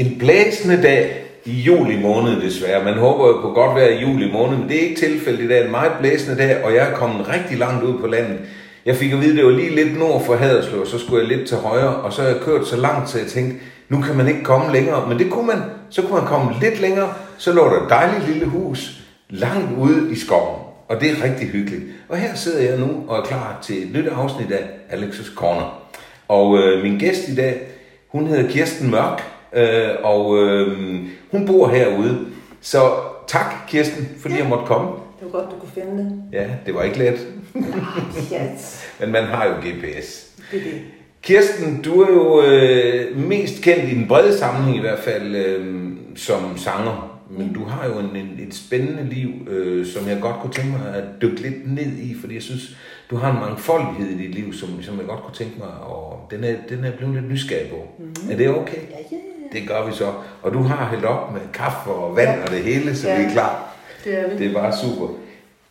[0.00, 2.84] En blæsende dag i juli måned desværre.
[2.84, 5.48] Man håber jo på godt vejr i juli måned, men det er ikke tilfældet i
[5.48, 5.64] dag.
[5.64, 8.38] En meget blæsende dag, og jeg er kommet rigtig langt ud på landet.
[8.86, 11.36] Jeg fik at vide, at det var lige lidt nord for Haderslev, så skulle jeg
[11.36, 13.56] lidt til højre, og så har jeg kørt så langt, så jeg tænkte,
[13.88, 15.08] nu kan man ikke komme længere.
[15.08, 15.62] Men det kunne man.
[15.90, 20.12] Så kunne man komme lidt længere, så lå der et dejligt lille hus langt ude
[20.12, 20.60] i skoven.
[20.88, 21.82] Og det er rigtig hyggeligt.
[22.08, 25.82] Og her sidder jeg nu og er klar til et nyt afsnit af Alex's Corner.
[26.28, 27.60] Og øh, min gæst i dag,
[28.08, 29.22] hun hedder Kirsten Mørk,
[29.52, 30.98] øh, og øh,
[31.30, 32.26] hun bor herude.
[32.60, 32.78] Så
[33.26, 34.40] tak, Kirsten, fordi ja.
[34.40, 34.88] jeg måtte komme.
[34.88, 36.22] Det var godt, du kunne finde det.
[36.32, 37.26] Ja, det var ikke let.
[38.34, 38.86] yes.
[39.00, 40.30] Men man har jo GPS.
[40.52, 40.80] Det er det.
[41.22, 45.90] Kirsten, du er jo øh, mest kendt i den brede sammenhæng i hvert fald øh,
[46.16, 47.20] som sanger.
[47.30, 50.70] Men du har jo en, en, et spændende liv, øh, som jeg godt kunne tænke
[50.70, 52.76] mig at dykke lidt ned i, fordi jeg synes,
[53.10, 56.26] du har en mangfoldighed i dit liv, som, som jeg godt kunne tænke mig, og
[56.30, 57.76] den er, den er blevet lidt nysgerrig på.
[57.98, 58.30] Mm-hmm.
[58.30, 58.76] Er det okay?
[58.76, 59.29] Ja, ja, ja.
[59.52, 60.12] Det gør vi så.
[60.42, 62.42] Og du har hældt op med kaffe og vand Ja.
[62.44, 63.18] og det hele, så Ja.
[63.18, 63.68] vi er klar.
[64.04, 64.38] Det er vi.
[64.38, 65.08] Det er bare super.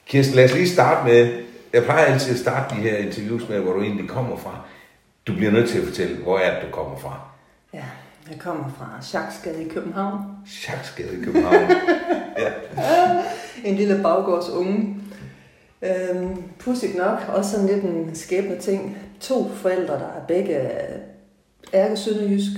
[0.06, 1.34] Kirsten, lad os lige starte med,
[1.74, 4.62] jeg plejer altid at starte de her interviews med, hvor du egentlig kommer fra.
[5.28, 7.20] Du bliver nødt til at fortælle, hvor er det, du kommer fra?
[7.74, 7.84] Ja,
[8.32, 10.20] jeg kommer fra Schaksgade i København.
[10.48, 11.72] Schaksgade i København.
[12.38, 12.50] ja.
[13.66, 14.96] En lille baggårds unge.
[15.82, 18.98] Øhm, pudsigt nok, også sådan lidt en skæbne ting.
[19.22, 20.60] To forældre, der er begge
[21.74, 22.52] ærke sønderjysk.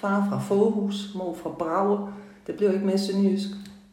[0.00, 2.08] Far fra Fåhus, mor fra Brage.
[2.46, 3.48] Det blev ikke mere sønderjysk.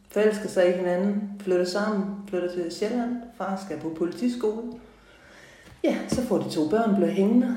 [0.08, 3.16] Forelsker sig i hinanden, flytter sammen, flytter til Sjælland.
[3.38, 4.62] Far skal på politiskole.
[5.84, 7.56] Ja, så får de to børn, blev hængende.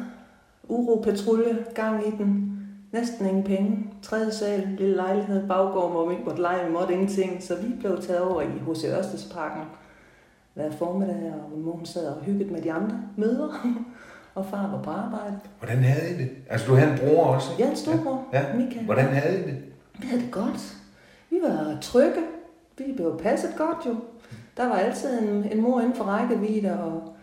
[0.63, 2.59] Uro, patrulje, gang i den.
[2.91, 3.93] Næsten ingen penge.
[4.01, 7.43] Tredje sal, lille lejlighed, baggård, hvor vi ikke måtte lege, vi måtte ingenting.
[7.43, 8.85] Så vi blev taget over i H.C.
[8.85, 9.63] Ørstedsparken
[10.53, 13.49] hver formiddag, og min mor sad og hyggede med de andre møder.
[14.39, 15.39] og far var på arbejde.
[15.59, 16.29] Hvordan havde I det?
[16.49, 17.63] Altså, du havde en bror også, ikke?
[17.63, 18.43] Er en storbror, Ja.
[18.55, 18.85] Michael.
[18.85, 19.57] Hvordan havde I det?
[19.99, 20.75] Vi havde det godt.
[21.29, 22.21] Vi var trygge.
[22.77, 23.95] Vi blev passet godt jo.
[24.57, 27.15] Der var altid en, en mor inden for rækkevidde og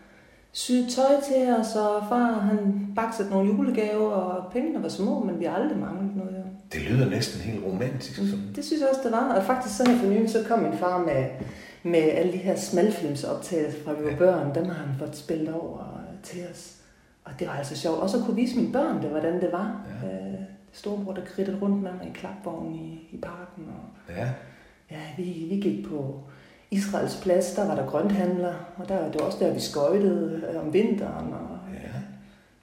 [0.52, 5.41] syede tøj til os, og far han baksede nogle julegaver, og pengene var små, men
[5.41, 6.30] vi har aldrig manglet noget.
[6.36, 6.42] Jo.
[6.73, 8.17] Det lyder næsten helt romantisk.
[8.17, 8.52] Sådan.
[8.57, 9.35] Det synes jeg også, det var.
[9.35, 11.24] Og faktisk så her for nylig, så kom min far med,
[11.83, 14.55] med alle de her smalfilmsoptagelser fra vi var børn.
[14.55, 15.79] Dem har han fået spillet over
[16.23, 16.76] til os.
[17.27, 17.98] Og det var altså sjovt.
[18.01, 19.81] Og så kunne vise mine børn, det, hvordan det var.
[20.03, 20.09] Ja.
[20.09, 20.35] Øh,
[20.73, 23.64] storebror, der kridtede rundt med mig i klapvognen i, i parken.
[23.69, 24.29] Og, Ja.
[24.91, 26.20] Ja, vi, vi gik på
[26.70, 30.61] Israels plads, der var der grønthandler, og der, det var også der, vi skøjtede øh,
[30.67, 31.89] om vinteren, og Ja.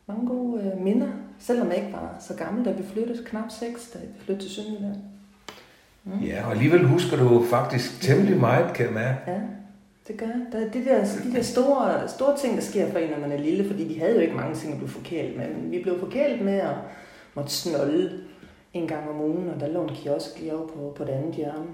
[0.08, 1.08] mange gode øh, minder,
[1.40, 4.56] selvom jeg ikke var så gammel, da vi flyttede, knap seks, da vi flyttede til
[4.56, 4.96] Sønderjylland.
[6.04, 6.20] Mm.
[6.20, 9.20] ja, og alligevel husker du faktisk temmelig meget, kan jeg mærke.
[9.32, 9.40] Ja,
[10.08, 10.26] det gør.
[10.52, 13.32] Der er de der, de der store, store ting, der sker for en, når man
[13.32, 15.82] er lille, fordi vi havde jo ikke mange ting at blive forkælet med, men vi
[15.84, 16.76] blev forkælet med at
[17.36, 18.12] måtte snolde
[18.74, 21.34] en gang om ugen, og der lå en kiosk lige over på, på det andet
[21.36, 21.66] hjørne.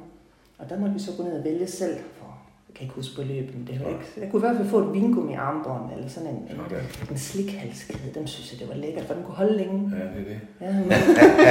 [0.58, 2.26] Og der måtte vi så gå ned og vælge selv, for
[2.70, 4.06] jeg kan ikke huske beløbet, men det jo ikke.
[4.22, 6.84] Jeg kunne i hvert fald få et vingummi armbånd, eller sådan en, en, Sådan.
[7.12, 8.14] en slikhalskæde.
[8.16, 9.92] Dem synes jeg, det var lækkert, for den kunne holde længe.
[9.98, 10.40] Ja, det er det.
[10.62, 10.92] Ja, men,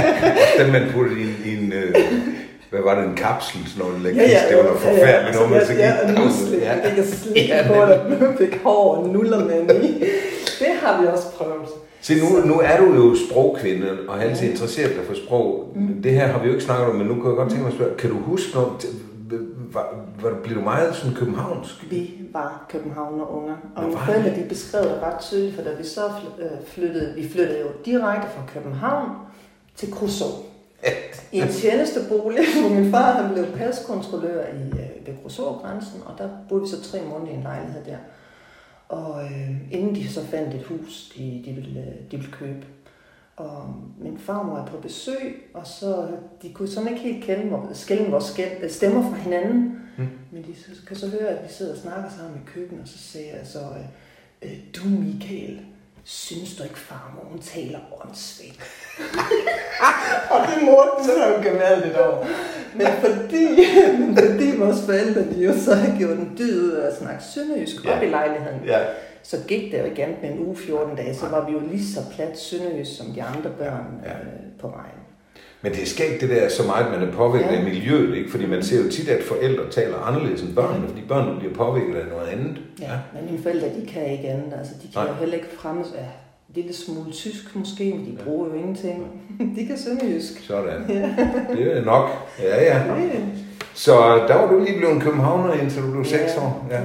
[0.65, 1.95] Den man puttede i, en- i en, øh,
[2.71, 4.95] hvad var det, en kapsel, sådan noget Ja, ja, det var noget ja, ja.
[4.95, 6.59] forfærdeligt Altså, noget, man så ja, ja, og nusle.
[6.59, 6.73] Ja.
[6.85, 10.05] Jeg kan slikke Ja, på dig, fik hår og nuller med i.
[10.59, 11.69] Det har vi også prøvet.
[12.01, 15.73] Se, nu, nu er du jo sprogkvinde, og har altid interesseret dig for sprog.
[15.75, 16.03] Mm.
[16.03, 17.71] Det her har vi jo ikke snakket om, men nu kan jeg godt tænke mig
[17.71, 18.73] at spørge, kan du huske noget,
[19.73, 21.91] var, var, blev du meget sådan københavnsk?
[21.91, 25.85] Vi var københavner unger, og mine forældre de beskrev det ret tydeligt, for da vi
[25.85, 26.01] så
[26.39, 29.09] øh, flyttede, vi flyttede jo direkte fra København
[29.77, 30.25] til Kruså.
[31.33, 36.29] I en tjenestebolig, hvor min far han blev paskontrollør i, øh, ved Kruså-grænsen, og der
[36.49, 37.97] boede vi så tre måneder i en lejlighed der.
[38.89, 42.67] Og øh, inden de så fandt et hus, de, de, ville, øh, de ville købe.
[43.37, 46.07] Og min farmor er på besøg, og så
[46.43, 49.81] de kunne sådan ikke helt kende, skælde vores skæld- stemmer fra hinanden.
[49.99, 50.09] Mm.
[50.31, 52.89] Men de så- kan så høre, at vi sidder og snakker sammen i køkkenet, og
[52.89, 53.85] så siger jeg så, øh,
[54.51, 55.61] øh, du Michael,
[56.11, 58.61] synes du ikke farmor, hun taler åndssvagt?
[60.33, 62.27] og det måtte hun kan være lidt over.
[62.75, 63.47] Men fordi,
[63.99, 67.23] men fordi vores forældre, de jo så har gjort en dyd ud af at snakke
[67.35, 67.97] sønderjysk Ja.
[67.97, 68.79] op i lejligheden, Ja.
[69.23, 71.87] så gik det jo igen med en uge 14 dage, så var vi jo lige
[71.95, 74.11] så plat sønderjysk som de andre børn Ja.
[74.11, 75.01] øh, på vejen.
[75.63, 77.57] Men det er skægt det der, så meget man er påvirket Ja.
[77.57, 78.31] af miljøet, ikke?
[78.31, 81.95] Fordi man ser jo tit, at forældre taler anderledes end børnene, fordi børnene bliver påvirket
[81.95, 82.57] af noget andet.
[82.81, 84.53] Ja, men mine forældre, de kan ikke andet.
[84.59, 85.09] Altså, de kan Nej.
[85.09, 85.85] jo heller ikke fremme...
[85.95, 86.01] Ja,
[86.49, 89.07] en lille smule tysk måske, men de bruger jo ingenting.
[89.57, 90.45] de kan sønderjysk.
[90.47, 90.85] Sådan.
[90.89, 91.15] Ja.
[91.57, 92.09] Det er nok.
[92.43, 92.83] Ja, ja.
[93.75, 93.93] Så
[94.29, 96.41] der var du lige blevet københavner, indtil du blev 6 Ja.
[96.43, 96.67] år.
[96.71, 96.81] Ja.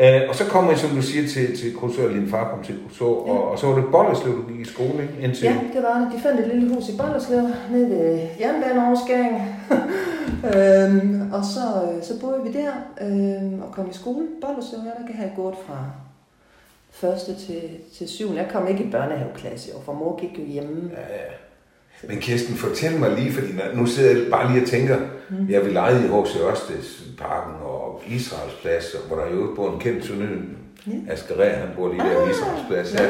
[0.00, 2.78] Øh, og så kommer jeg, som du siger, til, til Krusør, din far kom til
[2.82, 3.10] Krusør, ja.
[3.10, 5.14] og, og så var det Bollerslev, du gik i skole, ikke?
[5.20, 5.44] Indtil...
[5.44, 6.08] Ja, det var det.
[6.16, 9.42] De fandt et lille hus i Bollerslev, nede ved jernbaneoverskæringen.
[10.54, 14.26] øhm, og så, øh, så boede vi der øhm, og kom i skole.
[14.40, 15.84] Bollerslev, ja, der kan jeg gået fra
[16.90, 17.62] første til,
[17.96, 18.38] til syvende.
[18.42, 20.90] Jeg kom ikke i børnehaveklasse, jo, for mor gik jo hjemme.
[20.92, 21.43] Ja, ja.
[22.08, 24.96] Men Kirsten, fortæl mig lige, fordi nu sidder jeg bare lige og tænker,
[25.30, 25.50] mm.
[25.50, 26.36] jeg vil lege i H.C.
[26.50, 30.42] Ørsteds parken og Israels plads, hvor der jo bor en kendt synonym.
[30.88, 31.00] Yeah.
[31.08, 32.94] Asger han bor lige der i Israels plads.
[32.94, 33.04] Ja.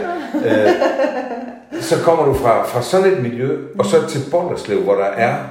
[0.45, 0.65] Ja.
[0.65, 5.05] Øh, så kommer du fra, fra sådan et miljø, og så til Bollerslev, hvor der
[5.05, 5.45] er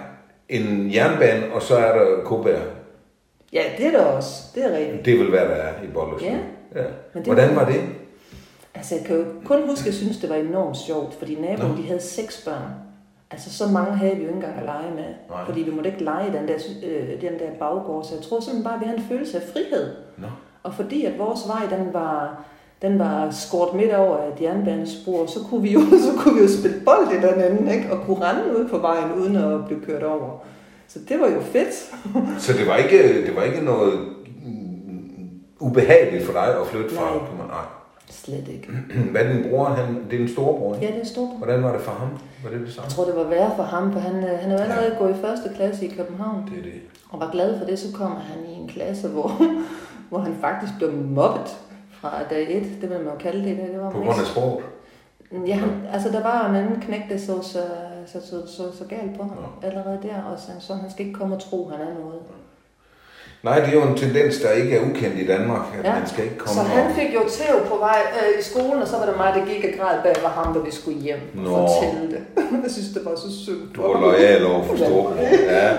[0.50, 2.60] en jernbane, og så er der Kobær.
[3.54, 4.44] Ja, det er der også.
[4.56, 5.06] Det er rigtigt.
[5.06, 6.32] Det vil være, der er i Bollerslev.
[6.32, 6.82] Ja.
[6.82, 6.88] ja.
[7.14, 7.82] Men det Hvordan var det?
[8.76, 11.78] Altså, jeg kan jo kun huske, at jeg synes, det var enormt sjovt, fordi naboen,
[11.78, 12.72] de havde seks børn.
[13.34, 15.10] Altså, så mange havde vi jo ikke engang at lege med.
[15.30, 15.46] Nej.
[15.46, 16.58] Fordi vi måtte ikke lege den der,
[16.88, 18.04] øh, den der baggård.
[18.04, 19.86] Så jeg tror simpelthen bare, at vi havde en følelse af frihed.
[20.18, 20.28] Nå.
[20.64, 22.44] Og fordi at vores vej, den var,
[22.82, 26.48] den var skåret midt over et jernbanespor, så kunne vi jo, så kunne vi jo
[26.60, 27.92] spille bold i den ende, ikke?
[27.92, 30.44] og kunne rende ud på vejen, uden at blive kørt over.
[30.88, 31.74] Så det var jo fedt.
[32.46, 34.00] så det var ikke, det var ikke noget
[35.60, 37.06] ubehageligt for dig at flytte fra?
[37.06, 37.48] Nej.
[37.48, 37.83] Nej.
[38.26, 38.68] Slet ikke.
[39.12, 39.66] Hvad er din bror?
[39.66, 40.88] Han, det er en storebror, ikke?
[40.88, 41.38] Ja, det er storebror.
[41.38, 42.10] Hvordan var det for ham?
[42.44, 42.86] Var det det samme?
[42.86, 44.98] Jeg tror, det var værre for ham, for han, øh, han er jo allerede ja.
[44.98, 46.50] gået i første klasse i København.
[46.52, 46.82] Det er det.
[47.10, 49.42] Og var glad for det, så kommer han i en klasse, hvor,
[50.10, 51.58] hvor han faktisk blev mobbet
[51.92, 52.82] fra dag et.
[52.82, 53.58] Det vil man jo kalde det.
[53.58, 54.64] det var på grund af sport?
[55.48, 57.62] Ja, han, altså der var en anden knæk, der så så,
[58.06, 59.68] så, så, så, så galt på ham ja.
[59.68, 62.20] allerede der, og så, så han skal ikke komme og tro, han er noget.
[63.44, 65.94] Nej, det er jo en tendens, der ikke er ukendt i Danmark, at ja.
[66.00, 68.88] man skal ikke komme Så han fik jo tæv på vej øh, i skolen, og
[68.88, 71.20] så var det mig, der gik og græd bag ved ham, da vi skulle hjem
[71.38, 71.50] og Nå.
[71.50, 72.22] fortælle det.
[72.64, 73.74] jeg synes, det var så synd.
[73.76, 74.76] Du var lojal over for.
[75.58, 75.70] Ja.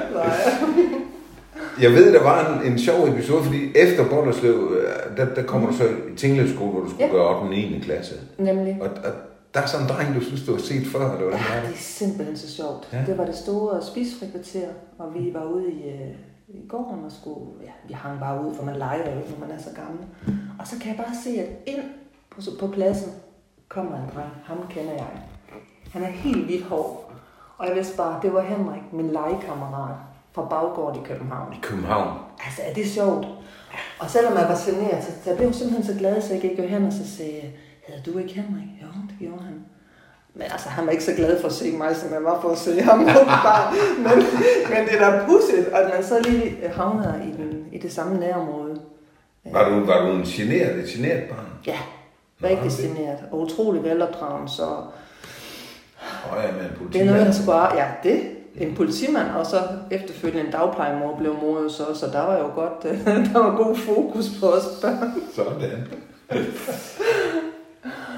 [1.80, 5.68] Jeg ved, der var en, en sjov episode, fordi efter Bollerslev, øh, der, der kommer
[5.68, 5.74] mm.
[5.74, 7.12] du så i Tinglevskole, hvor du skulle ja.
[7.12, 7.38] gøre 8.
[7.38, 7.80] og 9.
[7.84, 8.14] klasse.
[8.38, 8.78] Nemlig.
[8.80, 9.12] Og, og
[9.54, 11.38] der er sådan en dreng, du synes, du har set før, eller hvad?
[11.38, 12.88] Ja, det er simpelthen så sjovt.
[12.92, 12.98] Ja.
[13.06, 14.68] Det var det store spisfrikvarter,
[14.98, 16.14] og vi var ude i, øh,
[16.54, 19.50] i gården og skulle, ja, vi hang bare ud, for man leger jo når man
[19.50, 20.04] er så gammel.
[20.58, 21.82] Og så kan jeg bare se, at ind
[22.30, 23.12] på, på pladsen
[23.68, 24.32] kommer en dreng.
[24.44, 25.22] Ham kender jeg.
[25.92, 27.12] Han er helt hvidt hår.
[27.58, 29.96] Og jeg vidste bare, det var Henrik, min legekammerat
[30.32, 31.52] fra baggården i København.
[31.52, 32.18] I København?
[32.44, 33.26] Altså, er det sjovt?
[34.00, 36.58] Og selvom jeg var generet, så, så jeg blev simpelthen så glad, så jeg gik
[36.58, 37.52] jo hen og så sagde,
[37.86, 38.68] hedder du ikke Henrik?
[38.82, 39.64] Jo, det gjorde han.
[40.34, 42.48] Men altså, han var ikke så glad for at se mig, som jeg var for
[42.48, 42.98] at se ham.
[44.06, 44.16] men,
[44.70, 48.20] men det er da pudsigt, at man så lige havner i, den, i det samme
[48.20, 48.80] nærområde.
[49.52, 51.46] Var du, var du en generet, et generet barn?
[51.66, 51.78] Ja,
[52.42, 53.18] rigtig generet.
[53.30, 54.66] Og utrolig velopdragen, så...
[56.32, 56.92] Oh, ja, men politimand.
[56.92, 58.22] Det er noget, der skulle Ja, det.
[58.56, 59.56] En politimand, og så
[59.90, 62.82] efterfølgende en dagplejemor blev mor så, så der var jo godt,
[63.32, 65.12] der var god fokus på os børn.
[65.34, 65.88] Sådan.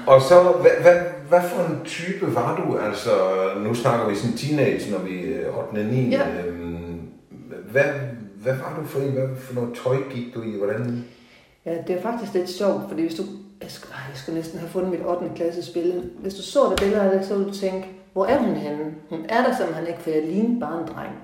[0.07, 2.77] Og så, hvad, hvad, hvad for en type var du?
[2.77, 3.11] Altså,
[3.63, 5.79] nu snakker vi sådan teenage, når vi er 8.
[5.79, 6.09] og 9.
[6.09, 6.45] Ja.
[6.45, 6.99] Øhm,
[7.71, 7.83] hvad,
[8.35, 9.11] hvad var du for en?
[9.11, 10.57] Hvad for noget tøj gik du i?
[10.57, 11.05] Hvordan?
[11.65, 13.23] Ja, det er faktisk lidt sjovt, fordi hvis du...
[13.61, 15.31] Jeg skulle, jeg skulle næsten have fundet mit 8.
[15.35, 16.09] klasse billede.
[16.19, 18.95] Hvis du så det billede af det, så ville du tænke, hvor er hun henne?
[19.09, 21.15] Hun er der simpelthen ikke, for jeg lignede bare en dreng.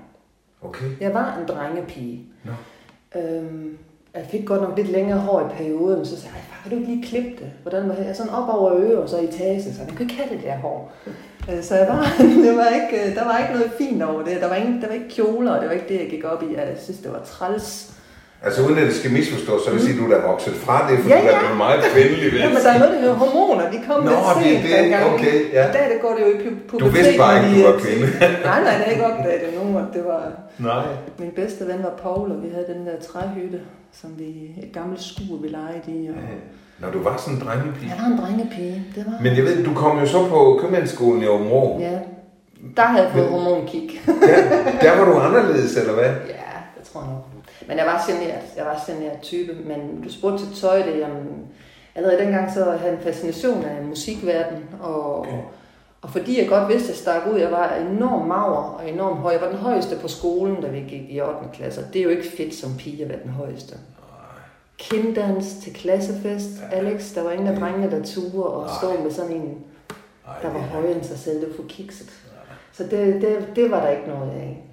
[0.62, 0.90] Okay.
[1.00, 2.26] Jeg var en drengepige.
[2.44, 2.52] No.
[3.20, 3.78] Øhm,
[4.14, 6.90] jeg fik godt nok lidt længere hår i perioden, så sagde jeg, kan du ikke
[6.92, 7.50] lige klippe det?
[7.62, 8.16] Hvordan var det?
[8.16, 10.56] Sådan op over øre og så i tase, så jeg kunne ikke have det der
[10.56, 10.92] hår.
[11.52, 12.12] Øh, så jeg var,
[12.46, 14.40] det var ikke, øh, der var ikke noget fint over det.
[14.40, 16.42] Der var, ingen, der var ikke kjoler, og det var ikke det, jeg gik op
[16.42, 16.54] i.
[16.54, 17.94] Jeg synes, det var træls.
[18.42, 20.98] Altså uden at det skal misforstås, så vil sige, at du er vokset fra det,
[20.98, 21.38] for ja, ja.
[21.42, 22.32] du er meget kvindelig.
[22.32, 23.70] Ja, men der er noget, der hedder hormoner.
[23.70, 25.62] De kom Nå, lidt sent det, det, okay, ja.
[25.68, 26.38] I dag det går det jo i
[26.68, 26.78] puberteten.
[26.78, 28.06] Du vidste bare ikke, du var kvinde.
[28.50, 29.64] nej, nej, det er ikke opdaget det nu.
[29.96, 30.22] Det var,
[30.58, 30.86] nej.
[31.18, 33.60] Min bedste ven var Paul, og vi havde den der træhytte,
[34.00, 34.28] som vi,
[34.64, 36.08] et gammelt skur, vi legede i.
[36.08, 36.36] Og, ja.
[36.78, 37.88] Når du var sådan en drengepige?
[37.90, 41.22] Jeg var en drengepige, det var Men jeg ved, du kom jo så på købmandsskolen
[41.22, 41.48] i Åben
[41.80, 41.98] Ja,
[42.76, 43.90] der havde jeg fået hormonkig.
[44.06, 44.36] der,
[44.82, 46.04] der var du anderledes, eller hvad?
[46.04, 47.33] Ja, det tror jeg nok.
[47.68, 48.42] Men jeg var generet.
[48.56, 49.52] Jeg var generet type.
[49.64, 51.46] Men du spurgte til tøj, det jamen,
[51.94, 54.64] allerede dengang så havde jeg en fascination af musikverden.
[54.80, 55.38] Og, okay.
[56.02, 59.20] og fordi jeg godt vidste, at jeg stak ud, jeg var enormt mager og enormt
[59.20, 59.32] høj.
[59.32, 61.34] Jeg var den højeste på skolen, da vi gik i 8.
[61.52, 61.86] klasse.
[61.92, 63.76] Det er jo ikke fedt som pige at være den højeste.
[64.78, 66.50] Kinddans til klassefest.
[66.72, 66.76] Ja.
[66.76, 69.58] Alex, der var ingen af drengene, der turde og stå med sådan en,
[70.42, 71.40] der var højere end sig selv.
[71.40, 72.10] Det var for kikset.
[72.72, 74.64] Så det, det, det var der ikke noget af.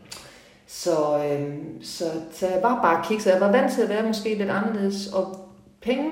[0.74, 0.92] Så,
[1.32, 3.32] øhm, så, så jeg var bare kikset.
[3.32, 5.08] Jeg var vant til at være måske lidt anderledes.
[5.14, 5.38] Og
[5.82, 6.10] penge,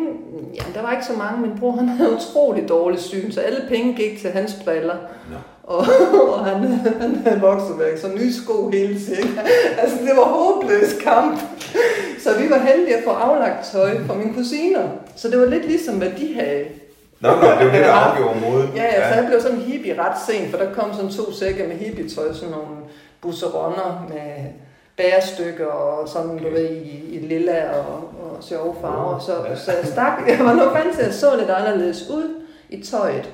[0.55, 1.41] ja, der var ikke så mange.
[1.41, 4.95] Min bror han havde utrolig dårlig syn, så alle penge gik til hans briller.
[5.31, 5.37] Ja.
[5.63, 5.85] Og,
[6.33, 6.63] og han,
[7.01, 9.39] han havde vokset væk, så nye sko hele tiden.
[9.81, 11.39] Altså, det var håbløs kamp.
[12.19, 14.87] Så vi var heldige at få aflagt tøj fra mine kusiner.
[15.15, 16.65] Så det var lidt ligesom, hvad de havde.
[17.19, 18.69] Nå, nå, det var det, der afgjorde moden.
[18.75, 21.67] Ja, ja, så jeg blev sådan hippie ret sent, for der kom sådan to sække
[21.67, 22.75] med hippie-tøj, sådan nogle
[23.21, 24.45] busseronner med
[24.97, 29.19] bærestykker og sådan, du ved, i, i lilla og, og sjove farver.
[29.19, 29.31] Så,
[29.65, 32.35] så jeg stak, jeg var nok vant til at så lidt anderledes ud
[32.69, 33.29] i tøjet.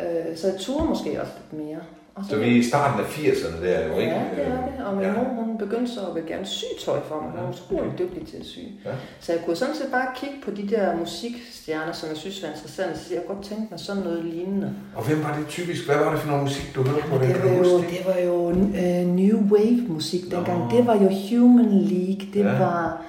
[0.00, 1.78] Øh, så jeg turde måske også lidt mere.
[2.14, 4.12] Og Så vi er i starten af 80'erne der, jo ikke?
[4.12, 4.86] Ja, det er det.
[4.86, 5.12] Og min Ja.
[5.12, 7.30] mor, begyndte så at vil gerne sy tøj for mig.
[7.30, 8.58] Hun var utrolig dygtig til at sy.
[8.84, 8.90] Ja.
[9.20, 12.48] Så jeg kunne sådan set bare kigge på de der musikstjerner, som jeg synes var
[12.48, 12.98] interessante.
[12.98, 14.74] Så jeg kunne godt tænke mig sådan noget lignende.
[14.96, 15.86] Og hvem var det typisk?
[15.86, 17.28] Hvad var det for noget musik, du hørte på den?
[17.28, 18.02] Det var jo, det?
[18.06, 20.58] var jo uh, New Wave musik dengang.
[20.64, 20.76] Nå.
[20.76, 22.28] Det var jo Human League.
[22.34, 22.58] Det Ja.
[22.58, 23.02] var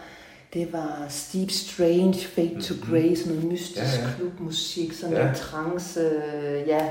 [0.54, 3.78] det var Steve Strange, Fade to Grey, sådan noget mystisk.
[3.98, 4.08] Ja, ja.
[4.18, 5.30] klubmusik, sådan Ja.
[5.30, 6.02] en trance,
[6.68, 6.86] ja,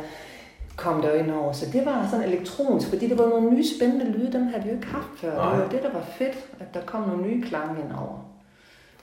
[0.76, 1.52] kom der ind over.
[1.52, 4.68] Så det var sådan elektronisk, fordi det var nogle nye spændende lyde, dem havde vi
[4.68, 5.34] jo ikke haft før.
[5.34, 5.52] Nej.
[5.54, 8.28] Det var det, der var fedt, at der kom nogle nye klange ind over.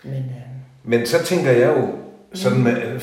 [0.03, 0.42] Men øh,
[0.84, 1.88] Men så tænker jeg jo,
[2.34, 3.01] sådan med,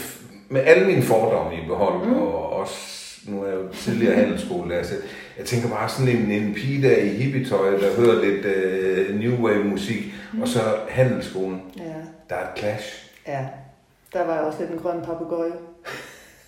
[0.48, 2.12] med alle mine fordomme i behold, Mm.
[2.22, 2.76] og også,
[3.28, 4.94] nu er jeg jo tidligere handelsskolelærer, så
[5.38, 8.46] jeg tænker bare sådan en, en pige der i hippietøj, der hører lidt
[9.10, 10.42] uh, New Wave musik, Mm.
[10.42, 11.82] og så handelsskolen, ja,
[12.30, 13.10] der er et clash.
[13.26, 13.46] ja,
[14.12, 15.52] der var jeg også lidt en grøn papegøje.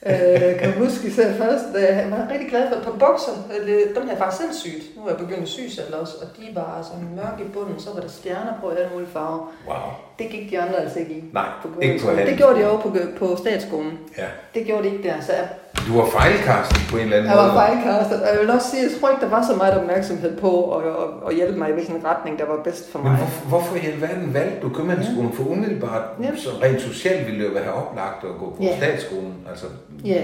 [0.06, 3.32] Øh, kan huske især først, da jeg var rigtig glad for et par bukser.
[3.60, 4.96] Øh, Dem havde jeg faktisk selv syet.
[4.96, 7.80] Nu er jeg begyndt at sy selv også, og de var sådan mørke i bunden,
[7.80, 9.52] så var der stjerner på i alle mulige farver.
[9.68, 9.76] Wow.
[10.18, 11.24] Det gik de andre altså ikke i.
[11.32, 12.10] Nej, på ikke på.
[12.10, 13.98] Det gjorde de over på, på statsskolen.
[14.18, 14.26] Ja.
[14.54, 15.48] Det gjorde de ikke der, så jeg,
[15.88, 17.54] Du var fejlkastet på en eller anden jeg var måde.
[17.62, 18.22] fejlkastet.
[18.22, 20.82] Og jeg vil også sige, jeg tror ikke, der var så meget opmærksomhed på at,
[20.86, 20.92] at,
[21.28, 23.16] at hjælpe mig i hvilken retning, der var bedst for Men mig.
[23.18, 25.32] hvorfor, hvorfor i alverden valgte du købmandsskolen?
[25.32, 26.30] For umiddelbart, Ja.
[26.36, 28.76] så rent socialt ville det jo være oplagt at gå på Ja.
[28.76, 29.34] statsskolen.
[29.50, 29.66] Altså,
[30.04, 30.22] Ja,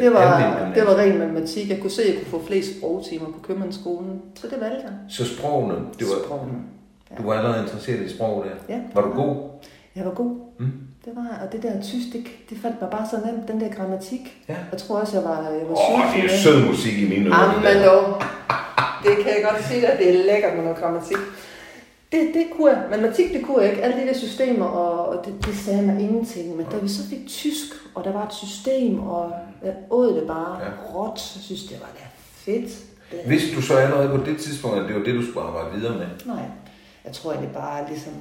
[0.00, 0.26] det var,
[0.74, 1.70] det var ren matematik.
[1.70, 4.22] Jeg kunne se, at jeg kunne få flest sprogtimer på købmandsskolen.
[4.34, 4.92] Så det valgte jeg.
[5.08, 6.58] Så sprogene, det var, Sprogene.
[7.18, 8.74] du var allerede interesseret i sprog der.
[8.74, 8.80] Ja.
[8.94, 9.36] Var du god?
[9.96, 10.36] Jeg var god.
[10.58, 10.72] Mm.
[11.04, 11.28] Det var.
[11.46, 14.44] Og det der tysk, det, det faldt mig bare så nemt, den der grammatik.
[14.48, 14.56] Ja.
[14.72, 17.26] Jeg tror også, jeg var, jeg var Åh, sulten det er sød musik i mine
[17.26, 17.62] ører.
[17.64, 18.22] Jamen dog.
[19.04, 21.16] Det kan jeg godt sige dig, det er lækkert med noget grammatik.
[22.12, 22.82] Det, det kunne jeg.
[22.90, 23.82] Matematik, det kunne jeg ikke.
[23.82, 26.56] Alle de der systemer, og, og det, det sagde mig ingenting.
[26.56, 29.32] Men da vi så fik tysk, og der var et system, og
[29.64, 30.68] jeg åd det bare Ja.
[30.94, 32.70] råt, så synes det var da fedt.
[33.10, 35.78] Det, Vidste du så allerede på det tidspunkt, at det var det, du skulle arbejde
[35.78, 36.06] videre med?
[36.24, 36.42] Nej,
[37.04, 38.12] jeg tror egentlig bare ligesom...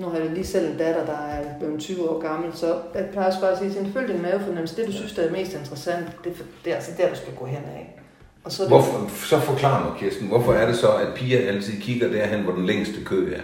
[0.00, 3.04] Nu har jeg lige selv en datter, der er blevet 20 år gammel, så jeg
[3.12, 4.76] plejer også bare at sige, sådan, følg din mavefornemmelse.
[4.76, 7.34] Det, du synes, der er mest interessant, det, er- det er altså der, du skal
[7.34, 8.00] gå hen af.
[8.44, 12.08] Og så Hvorfor, så forklar mig, Kirsten, hvorfor er det så, at piger altid kigger
[12.08, 13.40] derhen, hvor den længste kø er?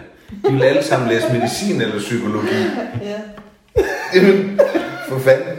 [0.47, 2.47] De vil alle sammen læse medicin eller psykologi.
[3.09, 3.21] Ja,
[4.15, 4.59] Jamen,
[5.09, 5.56] for fanden.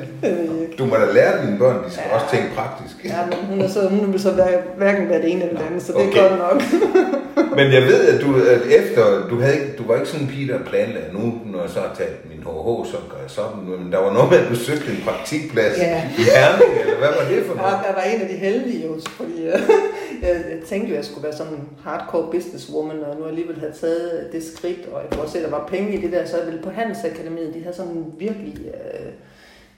[0.88, 2.14] Må da lære dine børn, de skal Ja.
[2.14, 3.04] også tænke praktisk.
[3.04, 5.66] Ja, men hun, er så, hun vil så være, hverken være det ene eller det
[5.66, 6.20] andet, så det er Okay.
[6.28, 6.62] godt nok.
[7.58, 10.32] Men jeg ved, at du at efter, du, havde, ikke- du var ikke sådan en
[10.32, 13.60] pige, der planlagde, nu når jeg så har taget min HH, så gør jeg sådan,
[13.82, 16.02] men der var noget med, at du søgte en praktikplads Ja.
[16.18, 17.76] i Herning, eller hvad var det for noget?
[17.88, 19.60] jeg var en af de heldige jo, fordi jeg,
[20.24, 23.74] jeg, jeg tænkte at jeg skulle være sådan en hardcore businesswoman, og nu alligevel havde
[23.80, 26.26] taget det skridt, og jeg kunne også se, at der var penge i det der,
[26.26, 29.10] så jeg ville på Handelsakademiet, de havde sådan en virkelig øh,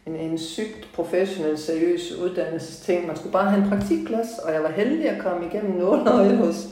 [0.07, 3.07] en, en sygt professionel, seriøs uddannelsesting.
[3.07, 6.69] Man skulle bare have en praktikplads, og jeg var heldig at komme igennem nåløjet hos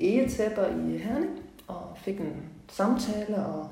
[0.00, 1.30] Egetæpper i Herning,
[1.66, 2.36] og fik en
[2.72, 3.68] samtale, og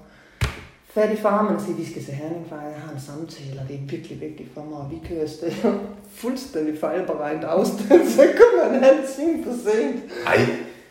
[0.86, 3.68] fat i farmen og sige, vi skal til Herning, far, jeg har en samtale, og
[3.68, 5.52] det er virkelig vigtigt for mig, og vi kører afsted
[6.22, 10.02] fuldstændig fejlberegnet afstand, så kommer en halv time for sent.
[10.26, 10.38] Ej,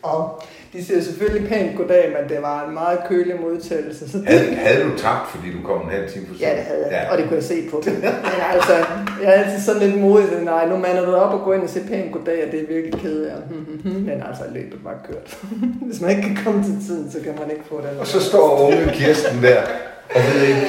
[0.04, 0.42] og
[0.72, 4.10] de siger selvfølgelig pænt goddag, men det var en meget kølig modtagelse.
[4.10, 6.42] Så det, havde, havde du tabt, fordi du kom en halv time for sent?
[6.42, 7.12] ja, det havde jeg, Ja.
[7.12, 7.92] og det kunne jeg se på det.
[8.02, 8.72] Men altså,
[9.22, 11.62] jeg er altid sådan lidt modig, så nej, nu mander du op og går ind
[11.62, 13.36] og siger pænt goddag, og det er virkelig ked af.
[13.84, 15.38] Men altså, løbet var kørt.
[15.88, 18.00] Hvis man ikke kan komme til tiden, så kan man ikke få den.
[18.00, 19.62] Og så står unge Kirsten der,
[20.14, 20.66] og ved ikke,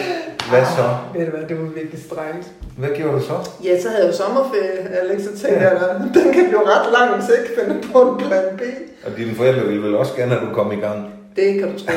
[0.49, 0.87] hvad så?
[1.15, 2.45] Ved du hvad, det var virkelig strengt.
[2.77, 3.37] Hvad gjorde du så?
[3.63, 6.87] Ja, så havde jeg jo sommerferie, Alex, så tænkte jeg, at den kan blive ret
[6.99, 8.61] lang, hvis jeg ikke finder på en plan B.
[9.05, 11.09] Og dine forældre ville vel også gerne, at du kom i gang?
[11.35, 11.91] Det kan du tro.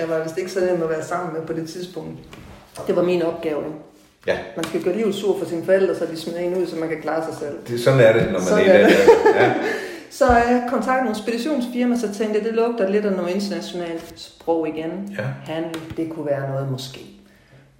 [0.00, 2.18] Jeg var vist ikke så nem at være sammen med på det tidspunkt.
[2.86, 3.58] Det var min opgave.
[3.58, 3.76] Ikke?
[4.26, 6.76] Ja, Man skal gøre livet sur for sine forældre, så de smider en ud, så
[6.76, 7.56] man kan klare sig selv.
[7.68, 9.42] det, sådan er det, når man Sådan er i er der.
[9.44, 9.52] Ja.
[10.10, 14.68] Så jeg kontaktede nogle speditionsfirma, så tænkte jeg, det lugter lidt af noget internationalt sprog
[14.68, 15.16] igen.
[15.18, 15.52] Ja.
[15.52, 17.00] Handel, det kunne være noget måske.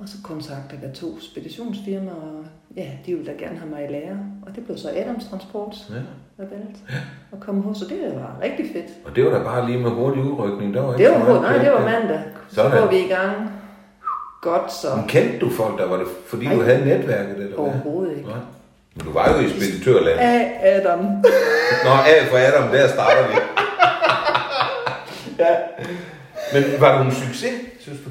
[0.03, 2.45] Og så kontaktede jeg to speditionsfirmaer, og
[2.77, 4.17] ja, de ville da gerne have mig i lære.
[4.47, 5.95] Og det blev så Adams Transport, ja.
[6.39, 6.81] jeg valgte
[7.33, 8.91] at komme hos, og det var rigtig fedt.
[9.05, 10.75] Og det var da bare lige med hurtig udrykning.
[10.75, 12.21] Der var Det ikke var, så meget nej, det var mandag.
[12.49, 12.79] Så Sådan.
[12.81, 13.51] går vi i gang.
[14.43, 14.89] Godt så.
[14.97, 16.65] Men kendte du folk, der var det, fordi du Nej.
[16.65, 17.57] havde netværket, eller hvad?
[17.59, 18.29] Overhovedet ikke.
[18.29, 18.39] Nej.
[18.95, 20.19] Men du var jo i speditørland.
[20.21, 20.99] Af Adam.
[21.87, 23.35] Nå, A for Adam, der starter vi.
[25.43, 25.55] ja.
[26.53, 28.11] Men var du en succes, synes du?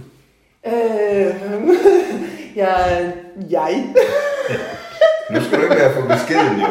[0.65, 0.73] Øh,
[2.61, 3.13] jeg,
[3.49, 3.95] jeg.
[5.31, 6.67] Nu skal du ikke være for beskeden, jo.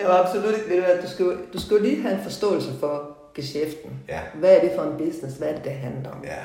[0.00, 3.90] Jeg var absolut ikke, ved du, skal, du skal lige have en forståelse for geschæften.
[4.08, 4.20] Ja.
[4.34, 5.36] Hvad er det for en business?
[5.36, 6.24] Hvad er det, det handler om?
[6.24, 6.42] Ja.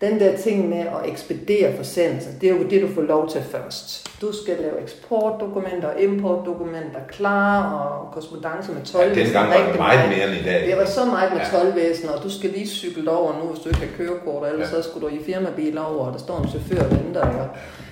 [0.00, 3.42] Den der ting med at ekspedere forsendelser, det er jo det, du får lov til
[3.42, 4.10] først.
[4.20, 9.24] Du skal lave eksportdokumenter og importdokumenter klar, og korrespondence med ja tolvvæsen.
[9.24, 10.66] dengang var det meget mere end i dag.
[10.66, 11.58] Det var så meget med Ja.
[11.58, 14.82] tolvvæsen, og du skal lige cykle over nu, hvis du ikke har kørekort, ellers Ja.
[14.82, 17.28] så skulle du i firmabil over, og der står en chauffør og venter.
[17.30, 17.44] Ikke?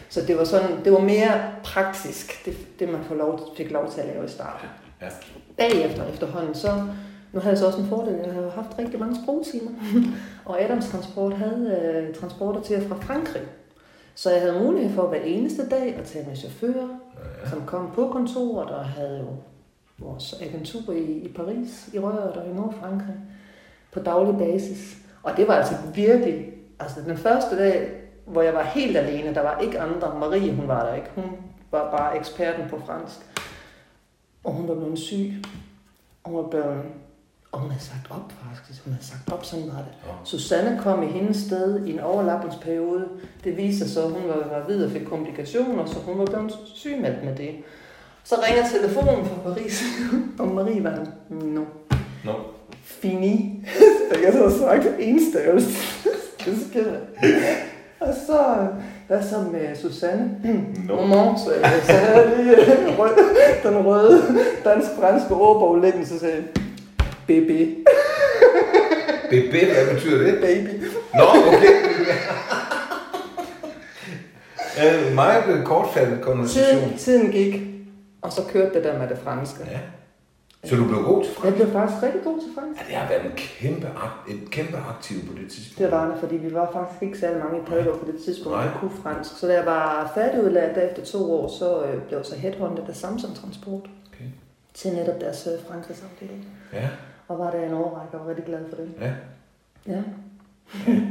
[0.09, 1.33] Så det var, sådan, det var mere
[1.65, 4.69] praktisk, det, det man får lov, fik lov til at lave i starten.
[5.03, 5.07] Ja.
[5.59, 6.69] Bagefter efterhånden, så
[7.37, 9.71] nu havde jeg så også en fordel, jeg havde haft rigtig mange sprogtimer,
[10.45, 13.43] og Adams Transport havde øh, transporter til og fra Frankrig.
[14.15, 16.89] Så jeg havde mulighed for hver eneste dag at tale med chauffører,
[17.45, 17.51] ja.
[17.51, 19.27] som kom på kontoret og havde jo
[19.99, 23.15] vores agentur i, i Paris, i Røret og i Nordfrankrig
[23.93, 24.97] på daglig basis.
[25.23, 27.91] Og det var altså virkelig, altså den første dag,
[28.27, 30.19] hvor jeg var helt alene, der var ikke andre.
[30.19, 31.11] Marie, hun var der ikke.
[31.15, 31.25] Hun
[31.71, 33.17] var bare eksperten på fransk.
[34.45, 35.33] Og hun var blevet syg.
[36.25, 36.83] Og hun var blevet,
[37.53, 38.85] og hun havde sagt op faktisk.
[38.85, 39.95] Hun havde sagt op, sådan var det.
[40.07, 40.13] Ja.
[40.25, 43.05] Susanne kom i hendes sted i en overlappingsperiode.
[43.45, 46.53] Det viste sig så, at hun var gravid og fik komplikationer, så hun var blevet
[46.75, 47.51] sygemeldt med det.
[48.25, 49.83] Så ringer telefonen fra Paris,
[50.39, 51.05] og Marie var der.
[51.31, 51.65] No.
[52.25, 52.33] Nå.
[52.83, 53.65] Fini.
[54.25, 55.71] Jeg så har sagt en stavelse.
[56.45, 57.01] Det jeg.
[58.01, 58.67] Og så,
[59.07, 60.31] hvad så med Susanne?
[60.89, 60.97] Nå.
[60.97, 63.11] Maman, så, jeg, havde jeg lige rød,
[63.63, 64.23] den røde
[64.65, 66.45] dansk-franske ordbog liggende, så sagde jeg,
[67.27, 67.51] BB,
[69.31, 70.41] BB, hvad betyder det?
[70.41, 70.85] baby.
[71.15, 71.73] Nå, okay.
[75.09, 76.81] En meget kortfattet konversation.
[76.83, 77.63] Tiden, tiden gik,
[78.23, 79.61] og så kørte det der med det franske.
[79.71, 79.79] Ja.
[80.65, 81.45] Så du blev god til fransk?
[81.47, 82.81] Jeg blev faktisk rigtig god til fransk.
[82.81, 83.87] Ja, det har været en kæmpe,
[84.31, 85.79] et kæmpe aktiv på det tidspunkt.
[85.79, 88.59] Det var det, fordi vi var faktisk ikke særlig mange i Padborg på det tidspunkt,
[88.59, 89.39] der kunne fransk.
[89.41, 92.97] Så da jeg var færdigudlært efter to år, så øh, blev jeg så headhunted af
[92.97, 94.25] Samsung Transport Okay.
[94.75, 96.47] til netop deres øh, Frankrigsafdeling.
[96.73, 96.89] Ja,
[97.29, 98.89] Og var der en overrække og var rigtig glad for det.
[99.01, 99.11] ja.
[99.93, 100.03] Ja.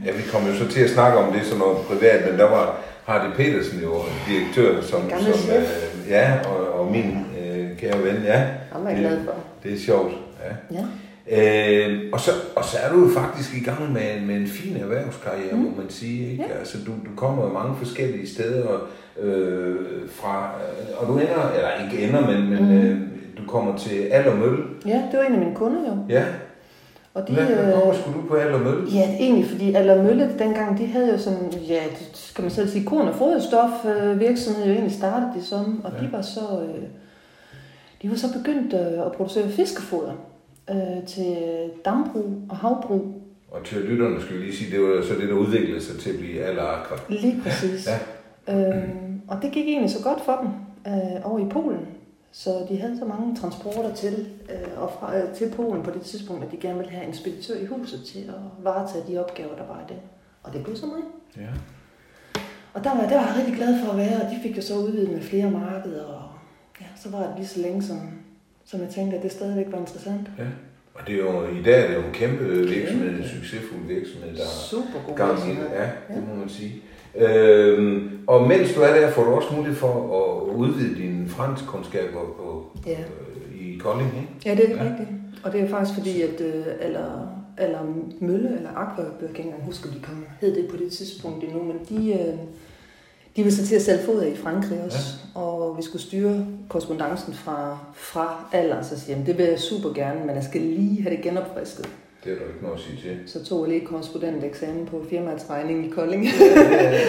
[0.06, 2.50] Ja, vi kom jo så til at snakke om det sådan noget privat, men der
[2.50, 3.94] var Hardy Petersen jo
[4.28, 8.38] direktør, som, Gamle som øh, ja, og, og min øh, kære ven, ja.
[8.74, 9.34] Han var jeg glad for.
[9.64, 10.14] Det er sjovt,
[10.72, 10.78] ja.
[10.78, 10.86] Ja.
[11.88, 14.78] Øh, og, så, og så er du jo faktisk i gang med, med en fin
[14.78, 15.60] erhvervskarriere, mm.
[15.62, 16.32] må man sige.
[16.32, 16.44] Ikke?
[16.50, 16.60] Ja.
[16.60, 18.88] Altså, du, du kommer jo mange forskellige steder
[19.20, 19.76] øh,
[20.10, 22.78] fra, øh, og du ender, eller ikke ender, men, men Mm.
[22.78, 22.98] øh,
[23.48, 24.64] kommer til Aller Mølle.
[24.86, 25.98] ja, det var en af mine kunder jo.
[26.10, 26.26] Ja,
[27.14, 28.92] Og de, hvad øh, skulle du på Aller Mølle?
[28.94, 32.70] Ja, egentlig, fordi Aller Mølle dengang, de havde jo sådan, ja, det skal man selv
[32.70, 36.06] sige, korn- og foderstof øh, virksomhed jo egentlig startede de som, og ja.
[36.06, 36.84] de var så, øh,
[38.02, 40.12] de var så begyndt at producere fiskefoder
[40.70, 41.36] øh, til
[41.86, 43.22] dambrug og havbrug.
[43.52, 46.10] Og til lytterne skal vi lige sige, det var så det, der udviklede sig til
[46.10, 46.98] at blive Aller Aqua.
[47.10, 47.88] Lige præcis.
[47.88, 47.98] Ja.
[48.70, 50.50] Øhm, og det gik egentlig så godt for dem
[50.94, 51.80] øh, over i Polen.
[52.38, 56.02] Så de havde så mange transporter til, øh, og fra, øh, til Polen på det
[56.02, 59.56] tidspunkt, at de gerne ville have en speditør i huset til at varetage de opgaver,
[59.56, 60.00] der var i det.
[60.44, 61.02] Og det blev så mig.
[61.38, 61.52] Ja.
[62.74, 64.62] Og der var, der var jeg rigtig glad for at være, og de fik jo
[64.62, 66.30] så udvidet med flere markeder, og
[66.82, 68.00] ja, så var det lige så længe, som,
[68.66, 70.28] som jeg tænkte, at det stadigvæk var interessant.
[70.38, 70.46] ja.
[70.94, 74.36] Og det er jo, i dag er det jo en kæmpe virksomhed, en succesfuld virksomhed,
[74.36, 75.70] der er Super god gang i det.
[75.74, 76.82] Ja, det må man sige.
[77.18, 79.94] Øhm, og mens du er der, får du også mulighed for
[80.50, 82.92] at udvide dine fransk kundskaber på, Ja.
[82.92, 84.50] øh, i Kolding, ikke?
[84.50, 84.90] Ja, det er Ja.
[84.90, 85.10] rigtigt.
[85.44, 87.28] Og det er faktisk fordi, at øh, eller,
[87.62, 87.80] eller
[88.20, 91.64] Mølle eller Aqua, jeg kan ikke huske, de kom, hed det på det tidspunkt endnu,
[91.64, 92.34] men de, øh,
[93.36, 95.42] de vil så til at sælge foder i Frankrig også, ja.
[95.42, 99.90] og vi skulle styre korrespondancen fra, fra alder, så siger jeg, det vil jeg super
[99.94, 101.90] gerne, men jeg skal lige have det genopfrisket.
[102.26, 103.16] Det er der ikke noget at sige til.
[103.34, 106.24] Så tog jeg lige korrespondenteksamen på firmaets regning i Kolding.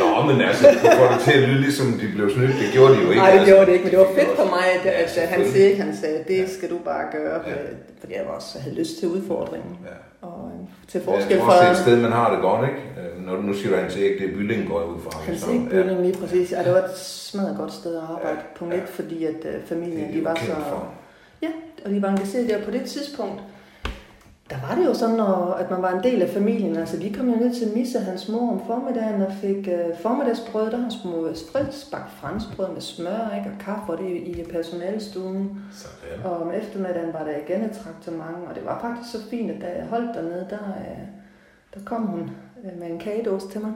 [0.02, 2.50] Nå, men altså, du får det til at lyde ligesom, de blev snydt.
[2.62, 3.22] Det gjorde de jo ikke.
[3.22, 3.52] Nej, det altså.
[3.54, 5.76] gjorde det ikke, men det var fedt for mig, at, Ja, at, at han sagde,
[5.76, 6.48] han sagde, det Ja.
[6.48, 7.50] skal du bare gøre, Ja.
[7.50, 7.56] ja.
[8.00, 9.72] fordi jeg også havde lyst til udfordringen.
[9.90, 9.96] Ja.
[10.28, 12.62] Og øh, til forskel tror også, det er et fra sted, man har det godt,
[12.70, 12.80] ikke?
[13.00, 15.00] Øh, Når du nu siger at han siger ikke, det er Bylling, går jeg ud
[15.04, 15.10] fra.
[15.26, 16.52] hans Så, ikke bygning lige præcis.
[16.52, 18.28] Ja, det var et smadret godt sted at arbejde.
[18.38, 18.78] Ja, Punkt ja.
[18.82, 20.52] et, fordi at øh, det familien, er de var så...
[20.70, 20.88] for.
[21.42, 21.48] Ja,
[21.84, 23.40] og de var engageret der på det tidspunkt.
[24.50, 25.20] Der var det jo sådan,
[25.60, 26.76] at- man var en del af familien.
[26.76, 30.70] Altså, vi kom jo ned til Misse, hans mor, om formiddagen og fik uh, formiddagsbrød.
[30.70, 33.50] Der har små friskbagt franskbrød med smør ikke?
[33.50, 35.60] og kaffe, og det i i personalstuen.
[35.72, 36.24] Sådan.
[36.24, 39.60] Og om eftermiddagen var der igen et traktement, og det var faktisk så fint, at
[39.60, 40.98] da jeg holdt dernede, der, øh,
[41.74, 42.30] der kom hun
[42.64, 43.72] øh, med en kagedåse til mig.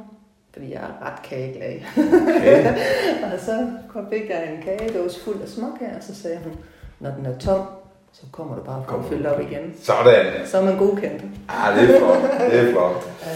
[0.53, 1.81] fordi jeg er ret kageglad.
[1.97, 2.75] Okay.
[3.33, 3.69] og så
[4.13, 6.53] fik jeg en kagedåse fuld af småkager, og så sagde hun,
[7.01, 7.61] når den er tom,
[8.12, 9.75] så kommer du bare for at Kommer fylde op igen.
[9.83, 10.27] Sådan.
[10.46, 11.23] Så er man godkendt.
[11.49, 12.23] Ah, det er flot.
[12.51, 13.11] Det er flot.
[13.27, 13.31] Ja.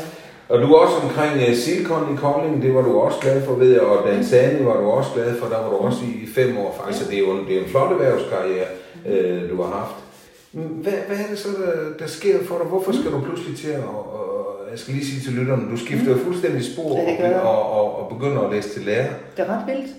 [0.48, 3.72] Og du også omkring uh, Silicon i Kolding, det var du også glad for, ved
[3.72, 6.80] jeg, og Dansani var du også glad for, der var du også i fem år
[6.80, 8.66] faktisk, så det er jo en, det er en flot erhvervskarriere,
[9.06, 9.94] uh, du har haft.
[10.52, 12.66] Hvad, hvad er det så, der, der sker for dig?
[12.66, 14.20] Hvorfor skal du pludselig til at, og,
[14.70, 18.08] jeg skal lige sige til lytterne, du skifter jo fuldstændig spor Ja, og, og, og
[18.18, 19.06] begynder at læse til lærer.
[19.36, 19.90] Det er ret vildt.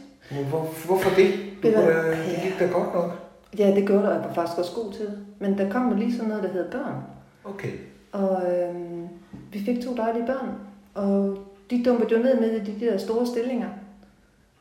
[0.50, 1.32] Hvor, hvorfor det?
[1.64, 3.12] Du, Det var- uh, det gik da godt nok.
[3.60, 5.18] Ja, det gjorde der, og jeg var faktisk også god til det.
[5.40, 6.96] Men der kom jo lige sådan noget, der hedder børn.
[7.44, 7.72] Okay.
[8.12, 9.08] Og øhm,
[9.52, 10.50] vi fik to dejlige børn,
[10.94, 11.38] og
[11.70, 13.70] de dumpede jo ned med i de der store stillinger.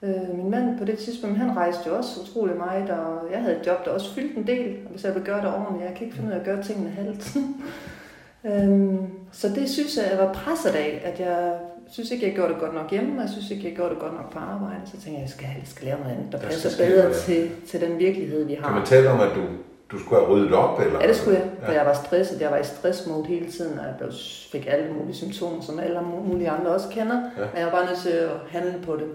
[0.02, 3.60] Øh, min mand på det tidspunkt, han rejste jo også utrolig meget, og jeg havde
[3.60, 5.94] et job, der også fyldte en del, og hvis jeg ville gøre det ordentligt, jeg
[5.96, 7.36] kan ikke finde ud af at gøre tingene halvt.
[8.48, 9.06] øhm,
[9.40, 11.52] så det synes jeg, jeg var presset af, at jeg
[11.90, 13.98] synes ikke, jeg gjorde det godt nok hjemme, og jeg synes ikke, jeg gjorde det
[13.98, 14.80] godt nok på arbejde.
[14.84, 17.16] Så tænkte jeg, jeg skal, jeg skal lave noget andet, der Der passer bedre noget.
[17.16, 18.66] til, til den virkelighed, vi har.
[18.66, 19.42] Kan man tale om, at du,
[19.90, 20.80] du skulle have ryddet op?
[20.80, 21.00] Eller?
[21.00, 21.78] Ja, det skulle jeg, for Ja.
[21.78, 22.40] jeg var stresset.
[22.40, 24.10] Jeg var i stressmode hele tiden, og jeg blev,
[24.52, 27.16] fik alle mulige symptomer, som alle mulige andre også kender.
[27.36, 27.42] Ja.
[27.42, 27.46] Ja.
[27.52, 29.06] Men jeg var bare nødt til at handle på det,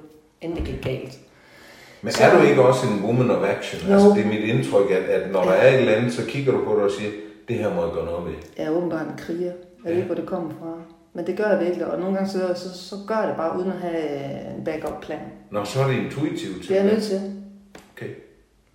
[0.42, 1.18] inden det gik galt.
[2.02, 3.88] Men Så- er du ikke også en woman of action?
[3.88, 3.94] Jo.
[3.94, 6.52] Altså, det er mit indtryk, at, at når der er et eller andet, så kigger
[6.52, 7.12] du på det og siger,
[7.48, 8.34] det her må jeg gøre noget ved.
[8.58, 9.52] Jeg er åbenbart en kriger.
[9.90, 10.82] Jeg ved ikke, hvor det kommer fra.
[11.14, 13.60] Men det gør jeg virkelig, og nogle gange så, så, så gør jeg det bare
[13.60, 15.20] uden at have en backup-plan.
[15.52, 16.68] Nå, så er det intuitivt.
[16.68, 17.22] Det er jeg nødt til.
[17.96, 18.10] Okay.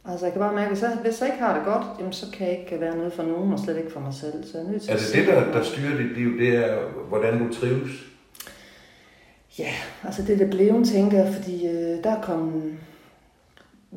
[0.04, 2.26] Altså, jeg kan bare mærke, hvis jeg, hvis jeg ikke har det godt, jamen, så
[2.32, 4.44] kan jeg ikke være noget for nogen, og slet ikke for mig selv.
[4.44, 6.38] Så jeg er nødt til Er at det der, der styrer dit liv?
[6.38, 7.90] Det er, hvordan du trives?
[9.58, 9.72] Ja,
[10.04, 12.74] altså det er det blevet, tænker jeg, fordi øh, der er kommet...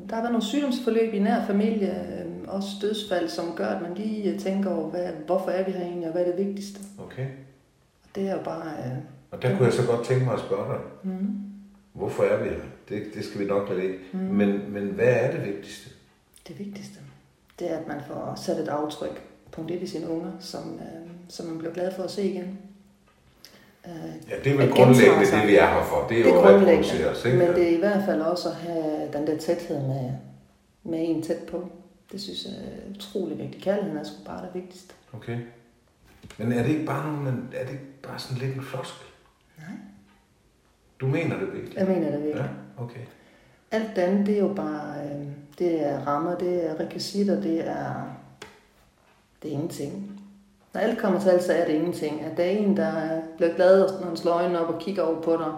[0.10, 3.94] Der har været nogle sygdomsforløb i nær familie, øh, også dødsfald, som gør, at man
[3.94, 6.80] lige øh, tænker over, hvad, hvorfor er vi her egentlig, og hvad er det vigtigste.
[7.00, 7.26] Okay.
[8.04, 8.68] Og det er jo bare...
[8.68, 8.98] Øh,
[9.32, 11.36] Og der kunne jeg så godt tænke mig at spørge dig, mm,
[11.94, 12.56] hvorfor er vi her?
[12.90, 13.98] Det, det skal vi nok lade ligge.
[14.14, 14.20] Mm.
[14.20, 15.90] Men, men hvad er det vigtigste?
[16.48, 17.00] det vigtigste,
[17.60, 21.10] det er, at man får sat et aftryk, punkt et i sine unger, som, øh,
[21.30, 22.60] som man bliver glad for at se igen.
[23.88, 25.40] Øh, Ja, det er vel grundlæggende sig.
[25.42, 26.06] det, vi er her for.
[26.10, 27.38] Det er, det jo er reproducere grundlæggende, os, ikke?
[27.38, 30.12] men det er i hvert fald også at have den der tæthed med,
[30.84, 31.70] med en tæt på.
[32.12, 33.64] Det synes jeg er utrolig vigtigt.
[33.64, 34.94] Kærligheden er sgu bare det vigtigste.
[35.14, 35.38] Okay.
[36.38, 39.08] Men er det ikke bare, nogen, er det ikke bare sådan lidt en floskel?
[39.58, 39.68] Nej.
[41.00, 41.78] Du mener det virkelig?
[41.78, 42.50] Jeg mener det virkelig.
[42.78, 43.00] Ja, okay.
[43.72, 45.28] Alt det andet, det er jo bare, øh,
[45.60, 47.94] det er rammer, det er rekvisitter, det er,
[49.44, 50.17] det er ingenting.
[50.74, 52.22] Når alt kommer til alt, så er det ingenting.
[52.22, 52.92] At der er en, der
[53.38, 55.52] bliver glad, når han slår øjnene op og kigger over på dig.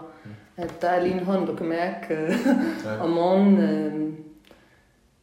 [0.57, 2.29] At der er lige en hånd, du kan mærke øh,
[2.85, 3.03] Ja.
[3.03, 4.13] om morgenen øh,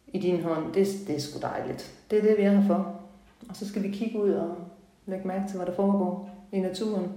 [0.08, 0.72] i din hånd.
[0.72, 1.90] Det, det er sgu dejligt.
[2.10, 2.94] Det er det, vi er her for.
[3.48, 4.54] Og så skal vi kigge ud og
[5.06, 7.08] lægge mærke til, hvad der foregår i naturen.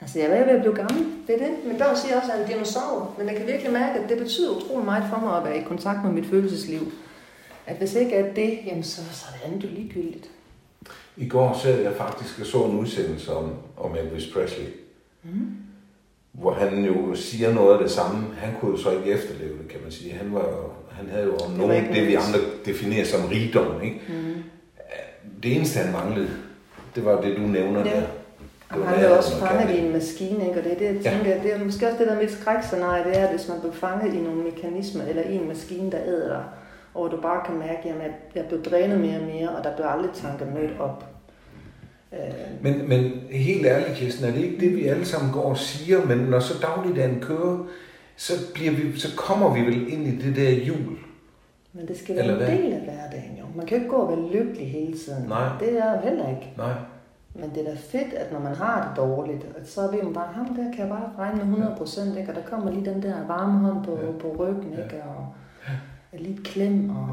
[0.00, 1.06] Altså, jeg er ved at blive gammel.
[1.26, 1.56] Det er det.
[1.66, 3.14] Min børn siger også, at jeg er en dinosaur.
[3.18, 5.62] Men jeg kan virkelig mærke, at det betyder utrolig meget for mig at være i
[5.62, 6.80] kontakt med mit følelsesliv.
[7.66, 10.30] At hvis ikke er det, jamen så, så er det andet jo ligegyldigt.
[11.16, 14.66] I går sad jeg faktisk og så en udsendelse om, om Elvis Presley.
[15.22, 15.30] Mm.
[16.32, 18.26] Hvor han jo siger noget af det samme.
[18.38, 20.12] Han kunne jo så ikke efterleve det, kan man sige.
[20.14, 23.82] Han, var, han havde jo om nogen, det vi andre definerer som rigdom.
[23.82, 24.00] Ikke?
[24.08, 24.42] Mm.
[25.42, 26.28] Det eneste, han manglede,
[26.94, 27.90] det var det, du nævner Ja.
[27.96, 28.02] der.
[28.76, 30.58] Var han er nærheden også og fanget i en maskine, ikke?
[30.58, 31.10] og det er det, jeg Ja.
[31.10, 33.74] tænker, det er måske også det der mit skrækscenarie, det er, at hvis man bliver
[33.74, 36.44] fanget i nogle mekanismer, eller i en maskine, der æder dig,
[36.94, 39.64] og hvor du bare kan mærke, jamen, at jeg bliver drænet mere og mere, og
[39.64, 41.04] der bliver aldrig tanket nyt op.
[42.12, 42.18] Øh,
[42.62, 46.04] Men, men helt ærligt, Kirsten, er det ikke det, vi alle sammen går og siger,
[46.04, 47.58] men når så dagligdagen kører,
[48.16, 50.96] så, bliver vi, så kommer vi vel ind i det der jul.
[51.72, 53.44] men det skal være en del af hverdagen, jo.
[53.56, 55.28] Man kan jo ikke gå og være lykkelig hele tiden.
[55.28, 55.48] Nej.
[55.60, 56.52] Det er jo heller ikke.
[56.56, 56.72] Nej.
[57.34, 60.12] Men det er da fedt, at når man har det dårligt, at så ved man
[60.12, 62.30] bare, ham der kan jeg bare regne med 100 procent, ikke?
[62.30, 64.06] Og der kommer lige den der varme hånd på, Ja.
[64.06, 64.12] ja.
[64.20, 64.82] på ryggen, Ja.
[64.84, 65.02] ikke?
[65.02, 65.26] Og
[66.18, 67.08] lige et klem, og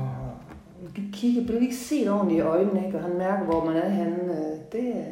[0.95, 2.97] lige kigge, bliver ikke set ordentligt i øjnene, ikke?
[2.97, 4.33] Og han mærker, hvor man er henne.
[4.71, 5.03] Det er...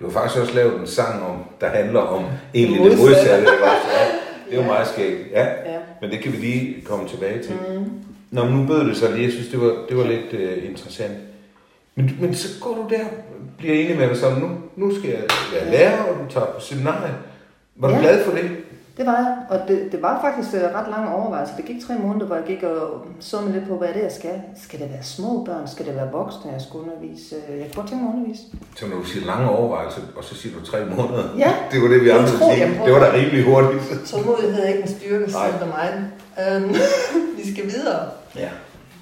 [0.00, 3.38] Du har faktisk også lavet en sang, om, der handler om egentlig det modsatte.
[3.40, 3.88] ikke også?
[3.98, 4.04] Ja,
[4.46, 4.66] det er jo Ja.
[4.66, 5.18] meget skægt.
[5.32, 5.78] Ja, Ja.
[6.00, 7.54] men det kan vi lige komme tilbage til.
[7.54, 7.84] Mm.
[8.30, 9.24] Nå, nu bød det så lige.
[9.24, 11.12] Jeg synes, det var, det var lidt uh, interessant.
[11.94, 13.00] Men, men så går du der
[13.58, 15.20] bliver enig med dig sådan, nu, nu skal jeg
[15.54, 17.14] være lærer, og du tager på seminarie.
[17.76, 18.00] Var du Ja.
[18.00, 18.50] glad for det?
[18.96, 21.56] Det var jeg, og det, det var faktisk øh, ret lange overvejelser.
[21.56, 24.02] Det gik tre måneder, hvor jeg gik og så mig lidt på, hvad er det,
[24.02, 24.36] jeg skal.
[24.64, 25.68] Skal det være små børn?
[25.68, 27.34] Skal det være voksne, jeg skal undervise?
[27.48, 28.42] Øh, Jeg kunne godt tænke mig at undervise.
[28.78, 31.24] Så når du siger lange overvejelser, og så siger du tre måneder.
[31.38, 31.52] Ja.
[31.72, 32.84] Det var det, vi andre prøver.
[32.86, 33.82] Det var da rimelig hurtigt.
[34.10, 35.48] Tålmodighed er ikke en styrke, Nej.
[35.50, 35.88] siger der mig.
[36.42, 36.74] Øhm,
[37.38, 38.02] vi skal videre.
[38.36, 38.50] Ja.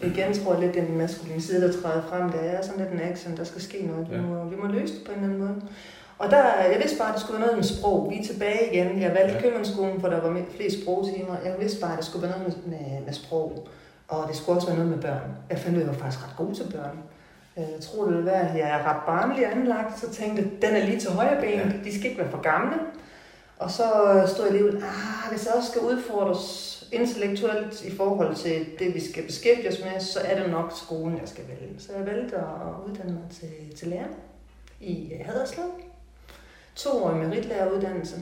[0.02, 2.30] Igen tror jeg lidt, det den maskuline side, der træder frem.
[2.30, 4.06] Der er sådan lidt en action, der skal ske noget.
[4.10, 4.20] Vi Ja.
[4.22, 5.56] må, vi må løse det på en eller anden måde.
[6.18, 8.10] Og der, jeg vidste bare, at det skulle være noget med sprog.
[8.10, 9.02] Vi er tilbage igen.
[9.02, 9.40] Jeg valgte ja.
[9.40, 11.36] købmandsskolen, for der var flest sprogtimer.
[11.44, 13.68] Jeg vidste bare, at det skulle være noget med, med, med sprog.
[14.08, 15.36] Og det skulle også være noget med børn.
[15.50, 16.98] Jeg fandt ud af, at jeg var faktisk ret god til børn.
[17.58, 20.50] Øh, jeg tror, det ville være, at jeg er ret barnlig anlagt, så tænkte jeg,
[20.62, 21.50] den er lige til højre ben.
[21.50, 21.64] Ja.
[21.84, 22.76] De skal ikke være for gamle.
[23.58, 23.84] Og så
[24.26, 28.94] stod jeg lige ud, ah, hvis jeg også skal udfordres intellektuelt i forhold til det,
[28.94, 31.74] vi skal beskæftige os med, så er det nok skolen, jeg skal vælge.
[31.78, 34.06] Så jeg valgte at uddanne mig til, til lærer
[34.80, 35.64] i Haderslev.
[36.78, 38.16] To år i meritlæreruddannelse.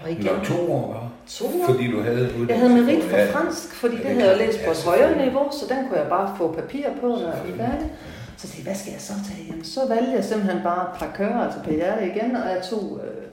[0.00, 1.66] Og igen, Nå, to år, var To år.
[1.66, 4.46] Fordi du havde uddannelse Jeg havde merit for fransk, fordi ja, det, det havde jeg
[4.46, 7.42] læst på et højere niveau, så den kunne jeg bare få papir på, når jeg
[7.48, 7.90] var færdig.
[8.36, 9.46] Så tænkte jeg, hvad skal jeg så tage?
[9.48, 13.24] Jamen, så valgte jeg simpelthen bare prakør, altså PR igen, og jeg tog øh,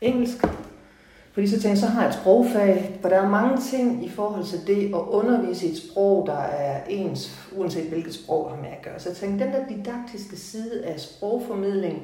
[0.00, 0.44] engelsk
[1.38, 4.08] fordi så tænkte jeg, så har jeg et sprogfag, hvor der er mange ting i
[4.08, 8.56] forhold til det at undervise i et sprog, der er ens, uanset hvilket sprog har
[8.56, 8.98] med at gøre.
[9.00, 12.02] Så jeg tænkte, den der didaktiske side af sprogformidling,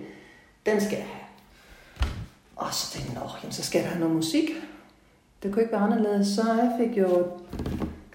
[0.67, 1.24] den skal jeg have.
[2.57, 4.49] Og så tænkte jeg, jamen, så skal der have noget musik.
[5.43, 6.27] Det kunne ikke være anderledes.
[6.27, 7.27] Så jeg fik jo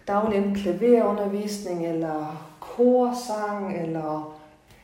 [0.07, 4.39] daglig klaverundervisning, eller korsang, eller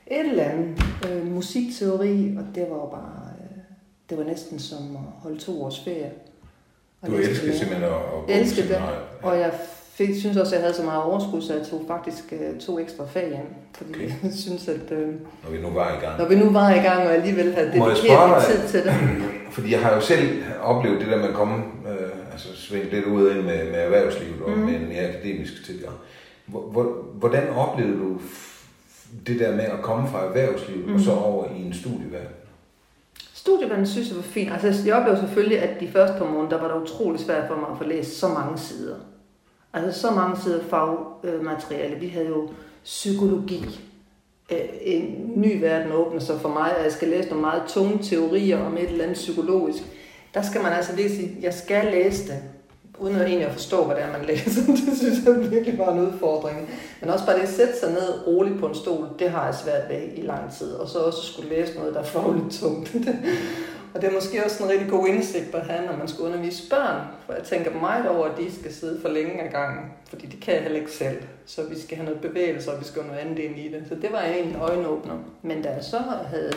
[0.07, 3.25] et eller andet øh, musikteori, og det var jo bare
[4.09, 6.11] det var næsten som at holde to års ferie.
[7.01, 7.91] Og du elsker simpelthen at,
[8.27, 8.81] at elskede det,
[9.23, 9.53] og jeg
[9.97, 12.79] fik, synes også, at jeg havde så meget overskud, så jeg tog faktisk uh, to
[12.79, 13.47] ekstra fag hjem.
[13.73, 14.11] Fordi okay.
[14.23, 14.91] jeg synes, at...
[14.91, 14.97] Uh,
[15.43, 16.17] når vi nu var i gang.
[16.19, 18.93] Når vi nu var i gang, og alligevel havde dedikeret tid til det.
[19.55, 23.05] Fordi jeg har jo selv oplevet det der med at komme, uh, altså svinge lidt
[23.05, 24.57] ud med, med erhvervslivet og mm.
[24.57, 25.93] med en mere akademisk tilgang.
[27.13, 28.21] Hvordan oplevede du
[29.27, 30.93] det der med at komme fra erhvervslivet mm.
[30.93, 32.35] og så over i en studieverden?
[33.33, 34.51] Studievandet synes jeg var fint.
[34.51, 37.55] Altså, jeg oplevede selvfølgelig, at de første par måneder, der var det utrolig svært for
[37.55, 38.95] mig at få læst så mange sider.
[39.75, 41.95] Altså så mange sider fagmateriale.
[41.95, 42.49] Vi havde jo
[42.83, 43.79] psykologi.
[44.51, 47.99] Øh, en ny verden åbner sig for mig, at jeg skal læse nogle meget tunge
[48.03, 49.83] teorier om et eller andet psykologisk.
[50.33, 52.43] Der skal man altså lige sige, jeg skal læse det
[52.99, 54.61] uden at egentlig at forstå, hvad det er, man læser.
[54.85, 56.69] Det synes jeg virkelig var en udfordring.
[57.01, 59.55] Men også bare det at sætte sig ned roligt på en stol, det har jeg
[59.55, 60.71] svært ved i lang tid.
[60.71, 62.95] Og så også skulle læse noget, der er fagligt tungt.
[63.95, 66.69] og det er måske også en rigtig god indsigt at have, når man skal undervise
[66.69, 67.01] børn.
[67.25, 69.85] For jeg tænker meget over, at de skal sidde for længe ad gangen.
[70.09, 71.17] Fordi det kan jeg heller ikke selv.
[71.45, 73.83] Så vi skal have noget bevægelse, og vi skal have noget andet ind i det.
[73.89, 75.13] Så det var egentlig en øjenåbner.
[75.41, 75.97] Men da jeg så
[76.29, 76.53] havde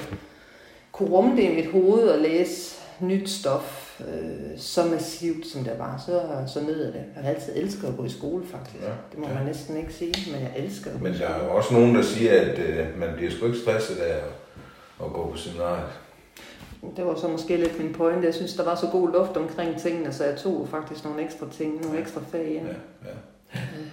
[0.92, 5.72] kunne rumme det i mit hoved og læse nyt stof, øh, så massivt, som det
[5.79, 6.20] var, så,
[6.53, 7.05] så jeg det.
[7.16, 8.83] Jeg har altid elsket at gå i skole, faktisk.
[8.83, 9.35] Ja, det må ja.
[9.35, 11.03] man næsten ikke sige, men jeg elsker det.
[11.03, 13.96] Men der er jo også nogen, der siger, at øh, man bliver sgu ikke stresset
[13.96, 14.22] af at,
[15.07, 15.88] at gå på seminariet.
[16.97, 18.27] Det var så måske lidt min pointe.
[18.27, 21.47] Jeg synes, der var så god luft omkring tingene, så jeg tog faktisk nogle ekstra
[21.53, 22.67] ting, nogle ekstra fag ind.
[22.67, 23.11] Ja,
[23.55, 23.61] ja.
[23.61, 23.87] Øh,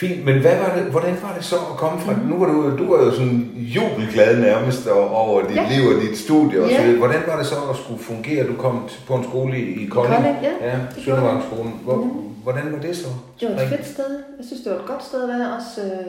[0.00, 2.28] Fint, men hvad var det, hvordan var det så at komme fra, mm-hmm.
[2.28, 5.68] nu var du, du var jo sådan jubelglad nærmest over dit ja.
[5.72, 6.92] liv og dit studie og ja.
[6.92, 6.98] så.
[6.98, 8.46] Hvordan var det så at skulle fungere?
[8.46, 11.80] Du kom på en skole i, i Kolding, Kolding ja, ja Søndervangsskolen.
[11.84, 12.10] Hvor, mm.
[12.42, 13.08] Hvordan var det så?
[13.40, 14.10] Det var et fedt sted.
[14.38, 15.56] Jeg synes, det var et godt sted at være.
[15.56, 16.06] Også øh,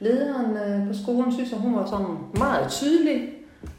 [0.00, 3.28] lederen øh, på skolen synes, at hun var sådan meget tydelig.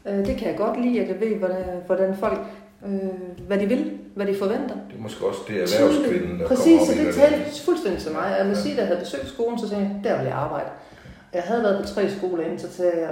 [0.08, 2.40] Øh, det kan jeg godt lide, at jeg ved, hvordan, hvordan folk
[2.86, 4.74] øh, hvad de vil, hvad de forventer.
[4.88, 8.34] Det er måske også det erhvervskvinden, der Præcis, kommer op det talte fuldstændig til mig.
[8.38, 8.58] Jeg må ja.
[8.60, 10.68] sige, at jeg havde besøgt skolen, så sagde jeg, der vil jeg arbejde.
[11.34, 13.10] Jeg havde været på tre skoler inden, så sagde jeg,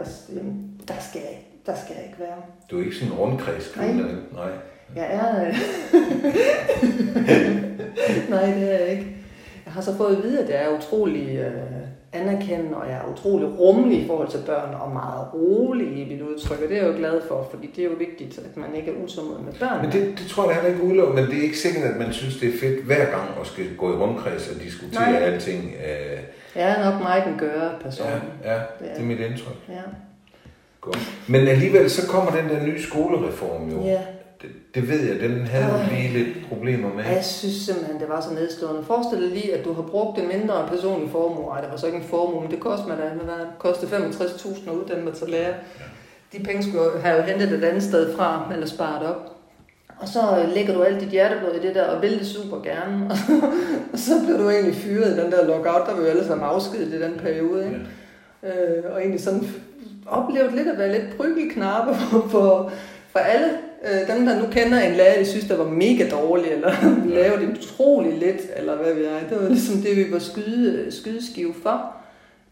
[0.89, 2.37] der skal jeg, der skal jeg ikke være.
[2.71, 3.93] Du er ikke sådan en rundkreds Nej.
[4.33, 4.51] Nej.
[4.97, 5.47] Jeg er...
[5.47, 5.55] Øh,
[8.31, 9.07] Nej, det er jeg ikke.
[9.65, 11.53] Jeg har så fået at vide, at jeg er utrolig øh,
[12.13, 16.23] anerkendende, og jeg er utrolig rummelig i forhold til børn, og meget rolig i mit
[16.23, 18.75] udtryk, og det er jeg jo glad for, fordi det er jo vigtigt, at man
[18.75, 19.83] ikke er utålmodig med børn.
[19.83, 22.13] Men det, det tror jeg heller ikke udelukker, men det er ikke sikkert, at man
[22.13, 25.21] synes, det er fedt hver gang at skal gå i rundkreds og diskutere Nej.
[25.21, 25.65] alting.
[25.65, 26.19] Øh...
[26.57, 28.07] Jeg er nok meget den gøre person.
[28.45, 29.57] Ja, ja, det er mit indtryk.
[29.69, 29.83] Ja.
[30.81, 31.13] Godt.
[31.29, 33.85] Men alligevel så kommer den der nye skolereform jo.
[33.85, 34.01] Ja
[34.43, 35.95] det, det ved jeg, den havde Øj.
[35.95, 37.05] lige lidt problemer med.
[37.05, 38.85] Jeg synes simpelthen, det var så nedslående.
[38.85, 41.51] Forestil dig lige, at du har brugt en mindre personlig formue.
[41.51, 43.05] Ej, det var så ikke en formue, men det kostede mig da.
[43.05, 45.55] Det kostede 65.000 at uddanne mig til lærer.
[45.79, 46.39] Ja.
[46.39, 49.33] De penge skulle have jo hentet et andet sted fra, eller sparet op.
[49.99, 50.21] Og så
[50.55, 53.11] lægger du alt dit hjerteblod i det der, og vil det super gerne.
[53.93, 56.49] og så bliver du egentlig fyret i den der lockout, der vil jo alle sammen
[56.49, 57.65] afskedet i den periode.
[57.65, 57.81] Ikke?
[58.43, 58.49] Ja.
[58.49, 59.49] Øh, og egentlig sådan
[60.07, 62.73] oplevet lidt at være lidt pryggelknappe for, for,
[63.13, 63.49] for alle
[63.85, 66.75] Øh, dem, der nu kender en lærer, de synes, der var mega dårlig, eller
[67.15, 69.27] lavede det utrolig lidt, eller hvad ved jeg.
[69.31, 71.97] Det var ligesom det, vi var skyde, skydeskive for.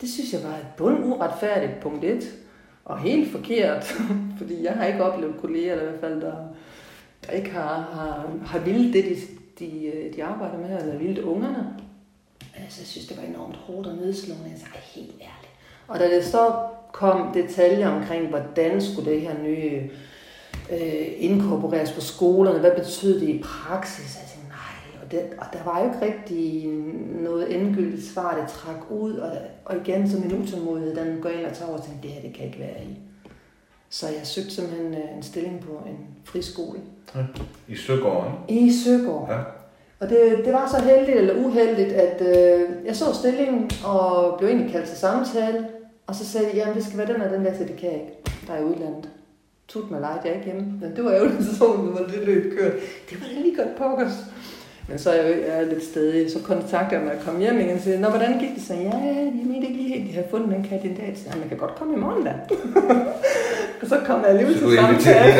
[0.00, 2.34] Det synes jeg var et bund uretfærdigt punkt et.
[2.84, 3.84] Og helt forkert,
[4.38, 6.34] fordi jeg har ikke oplevet kolleger, eller i hvert fald, der,
[7.26, 9.16] der ikke har, har, har vildt det, de,
[9.64, 11.66] de, de arbejder med, eller vildt ungerne.
[12.64, 14.44] Altså, jeg synes, det var enormt hårdt og nedslående.
[14.44, 15.52] Jeg sagde, helt ærligt.
[15.88, 16.52] Og da det så
[16.92, 19.90] kom detaljer omkring, hvordan skulle det her nye
[20.72, 22.58] øh, inkorporeres på skolerne.
[22.58, 24.18] Hvad betød det i praksis?
[24.20, 25.02] Jeg tænkte, nej.
[25.04, 26.66] Og, det, og der var jo ikke rigtig
[27.22, 29.12] noget endegyldigt svar, det trak ud.
[29.12, 29.32] Og,
[29.64, 32.22] og igen, så min utålmodighed, den går ind og tager over og tænkte, det her,
[32.22, 32.98] det kan ikke være i.
[33.90, 36.78] Så jeg søgte simpelthen øh, en stilling på en friskole.
[37.14, 37.20] Ja.
[37.68, 38.32] I Søgården?
[38.48, 39.30] I Søgård.
[39.30, 39.38] Ja.
[40.00, 44.50] Og det, det var så heldigt eller uheldigt, at øh, jeg så stillingen og blev
[44.50, 45.66] egentlig kaldt til samtale.
[46.06, 47.90] Og så sagde de, jamen det skal være den og den der, så det kan
[47.92, 48.12] jeg ikke.
[48.46, 49.08] Der er i udlandet.
[49.72, 50.62] Tut mig lejt, jeg er ikke hjemme.
[50.80, 52.72] Men det var ærgerligt, så så hvor det løb kørt.
[53.10, 54.12] Det var da lige godt pokkers.
[54.88, 56.30] Men så er jeg, jo- jeg er lidt stedig.
[56.32, 58.62] Så kontaktede jeg mig at komme hjem igen og sagde, Nå, hvordan gik det?
[58.62, 58.90] Så ja,
[59.36, 61.18] de mente ikke lige helt, de havde fundet den kandidat.
[61.18, 62.32] Så jeg kan godt komme i morgen da.
[63.82, 65.32] og så kom jeg alligevel til samtale.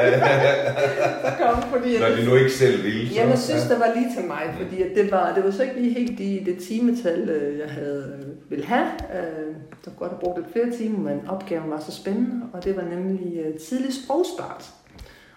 [1.40, 3.08] kom, fordi når de nu ikke selv vil.
[3.08, 5.50] så- Jamen, jeg synes, der var lige til mig, fordi at det, var, det var
[5.50, 8.86] så ikke lige helt i det timetal, øh, jeg havde øh, ville have.
[8.86, 12.64] Øh, Der kunne godt have brugt lidt flere timer, men opgaven var så spændende, og
[12.64, 14.64] det var nemlig tidlig sprogstart.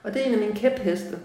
[0.03, 1.15] Og det er en af mine kæpheste.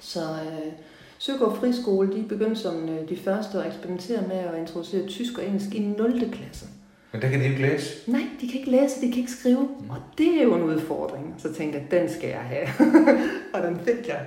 [0.00, 0.72] Så øh,
[1.18, 5.74] Søgaard Friskole, de begyndte som de første at eksperimentere med at introducere tysk og engelsk
[5.74, 6.12] i 0.
[6.32, 6.66] klasse.
[7.12, 8.10] Men der kan de ikke læse.
[8.10, 9.68] Nej, de kan ikke læse, de kan ikke skrive.
[9.88, 11.34] Og det er jo en udfordring.
[11.38, 12.68] Så tænkte jeg, den skal jeg have.
[13.54, 14.20] og den fik jeg.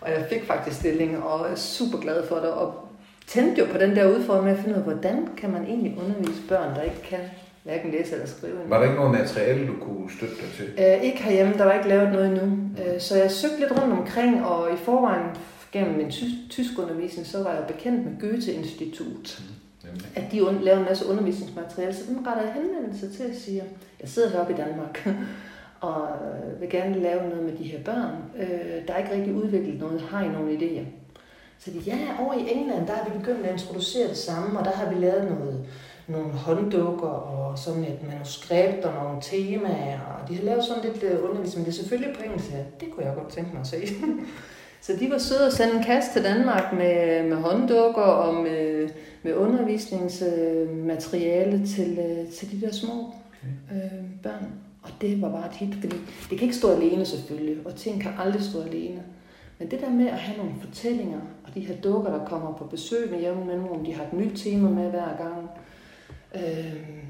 [0.00, 2.50] Og jeg fik faktisk stilling, og er super glad for det.
[2.50, 2.88] Og
[3.26, 5.96] tændte jo på den der udfordring med at finde ud af, hvordan kan man egentlig
[5.98, 7.18] undervise børn, der ikke kan
[7.64, 8.52] hverken læse eller skrive.
[8.52, 8.68] endnu.
[8.68, 10.84] Var der ikke noget materiale, du kunne støtte dig til?
[10.84, 12.58] Øh, ikke herhjemme, der var ikke lavet noget endnu.
[12.78, 15.26] Øh, så jeg søgte lidt rundt omkring, og i forvejen
[15.72, 19.40] gennem min tysk, tyskundervisning, så var jeg bekendt med Goethe-institut.
[19.40, 19.57] Nemlig.
[20.16, 23.64] At de laver en masse undervisningsmateriale, så dem retter jeg henvendelse til og siger,
[24.00, 25.08] jeg sidder heroppe i Danmark,
[25.80, 28.14] og øh, vil gerne lave noget med de her børn.
[28.38, 30.84] Øh, der er ikke rigtig udviklet noget, har I nogle idéer?
[31.58, 34.64] Så de, ja, over i England, der har vi begyndt at introducere det samme, og
[34.64, 35.66] der har vi lavet noget,
[36.08, 41.02] nogle hånddukker og sådan et manuskript og nogle temaer, og de har lavet sådan lidt
[41.02, 42.64] øh, undervisning, men det er selvfølgelig på engelsk her.
[42.80, 43.76] Det kunne jeg godt tænke mig at se.
[44.80, 48.88] Så de var søde at sende en kasse til Danmark med, med hånddukker og med,
[49.22, 53.12] med undervisningsmateriale til, øh, til de der små
[53.72, 54.52] øh, børn.
[54.82, 55.96] Og det var bare et hit, fordi
[56.30, 59.02] det kan ikke stå alene selvfølgelig, og ting kan aldrig stå alene.
[59.58, 62.64] Men det der med at have nogle fortællinger, og de her dukker, der kommer på
[62.64, 65.50] besøg med jævne mellemrum, de har et nyt tema med hver gang.
[66.34, 67.04] Øh,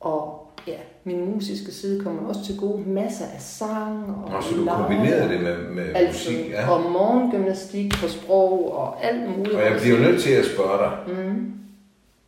[0.00, 2.82] og ja, min musiske side kommer også til gode.
[2.86, 6.70] Masser af sang og Og så du kombinerede det med, med Altså, musik, ja.
[6.70, 9.54] og morgengymnastik på sprog og alt muligt.
[9.56, 11.52] Og jeg bliver nødt til at spørge dig, Mm.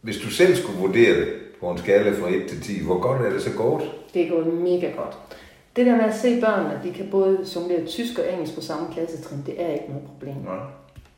[0.01, 1.29] hvis du selv skulle vurdere det
[1.61, 3.83] på en skala fra 1 til 10, hvor godt er det så gået?
[4.15, 5.19] Det er gået mega godt.
[5.77, 8.61] Det der med at se børnene, at de kan både jonglere tysk og engelsk på
[8.61, 10.35] samme klassetrin, det er ikke noget problem.
[10.45, 10.59] Nej,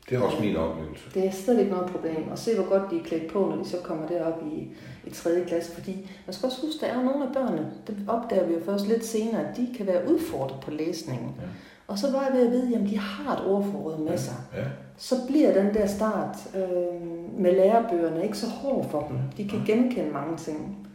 [0.09, 1.03] det er også min oplevelse.
[1.13, 2.27] Det er slet ikke noget problem.
[2.31, 4.67] Og se, hvor godt de er klædt på, når de så kommer derop i,
[5.07, 5.29] i 3.
[5.47, 5.71] klasse.
[5.71, 8.59] Fordi man skal også huske, der er jo nogle af børnene, det opdager vi jo
[8.65, 11.31] først lidt senere, at de kan være udfordret på læsningen.
[11.37, 11.47] Ja.
[11.87, 14.35] Og så var jeg ved at vide, at de har et ordforråd med sig.
[14.55, 14.63] Ja.
[14.97, 17.07] så bliver den der start øh,
[17.39, 19.17] med lærebøgerne ikke så hård for dem.
[19.37, 20.87] De kan genkende mange ting.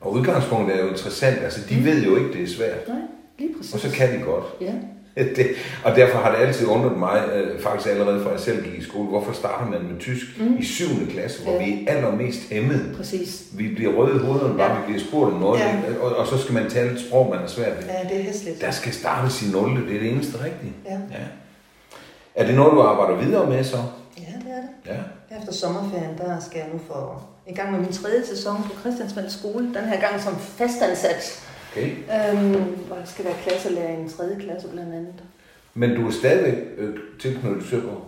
[0.00, 1.38] Og udgangspunktet er jo interessant.
[1.38, 2.88] Altså, de ved jo ikke, det er svært.
[2.88, 2.96] Nej,
[3.38, 3.74] lige præcis.
[3.74, 4.44] Og så kan de godt.
[4.60, 4.74] Ja,
[5.36, 5.46] Det,
[5.84, 8.82] og derfor har det altid undret mig, øh, faktisk allerede fra jeg selv gik i
[8.84, 10.56] skole, hvorfor starter man med tysk Mm.
[10.58, 10.84] i 7.
[11.10, 11.64] klasse, hvor Ja.
[11.64, 12.92] vi er allermest hæmmet.
[12.96, 13.42] præcis.
[13.52, 14.72] Vi bliver røde i hovedet, når Ja.
[14.74, 15.76] vi bliver spurgt om noget, Ja.
[16.00, 17.84] og, og så skal man tale et sprog, man er svært ved.
[17.84, 18.60] Ja, det er hæsligt.
[18.60, 19.86] Der skal startes i 0.
[19.88, 20.72] Det er det eneste rigtige.
[20.86, 20.92] Ja.
[21.10, 21.24] Ja.
[22.34, 23.76] Er det noget, du arbejder videre med så?
[24.18, 24.98] ja, det er det.
[25.30, 25.36] Ja.
[25.38, 26.94] Efter sommerferien, der skal jeg nu få
[27.48, 29.64] i gang med min tredje sæson på Christiansvald Skole.
[29.64, 31.44] Den her gang som fastansat.
[31.76, 31.90] Okay.
[31.90, 35.14] Øhm, hvor jeg skal være klasselærer i en tredje klasse blandt andet.
[35.74, 38.02] Men du er stadigvæk øh, tilknyttet Søborg?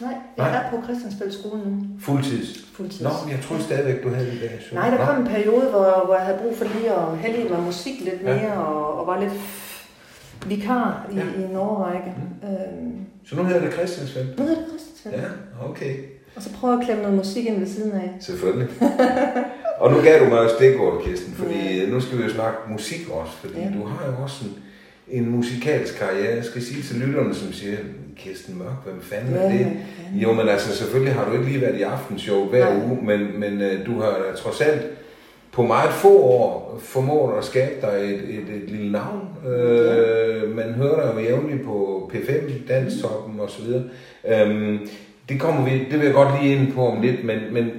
[0.00, 0.62] Nej, jeg Nej.
[0.62, 1.76] er på Christiansvald Skole nu.
[2.00, 2.64] Fuldtids?
[2.74, 3.02] Fuldtids.
[3.02, 4.74] Nå, men jeg troede stadigvæk, du havde det der Søborg.
[4.80, 5.04] Nej, der Nå.
[5.12, 8.22] kom en periode, hvor, hvor jeg havde brug for lige at hellige mig musik lidt
[8.22, 8.34] Ja.
[8.36, 9.32] mere, og, og var lidt
[10.46, 11.22] vikar i, Ja.
[11.38, 12.14] i en årrække.
[12.44, 12.96] Øhm,
[13.28, 14.38] Så nu hedder det Christiansfeld?
[14.38, 15.24] nu hedder det Christiansvald.
[15.60, 15.94] Ja, okay.
[16.36, 18.10] Og så prøver jeg at klemme noget musik ind ved siden af.
[18.20, 18.68] Selvfølgelig.
[19.80, 21.86] og nu gav du mig jo stikordet, Kirsten, fordi Ja.
[21.90, 23.66] nu skal vi jo snakke musik også, fordi Ja.
[23.80, 24.54] du har jo også en,
[25.18, 26.34] en musikalsk karriere.
[26.36, 27.76] Jeg skal sige til lytterne, som siger,
[28.16, 29.60] Kirsten Mørk, hvem fanden er det?
[29.60, 29.66] ja.
[30.22, 32.84] Jo, men altså selvfølgelig har du ikke lige været i aftenshow hver Nej.
[32.86, 34.82] uge, men, men øh, du har da trods alt
[35.52, 39.28] på meget få år formået at skabe dig et, et, et lille navn.
[39.52, 43.64] Øh, man hører dig jo jævnligt på P5, Danstoppen osv.
[44.28, 44.78] Øhm,
[45.28, 47.70] det kommer vi, det vil jeg godt lige ind på om lidt, men, men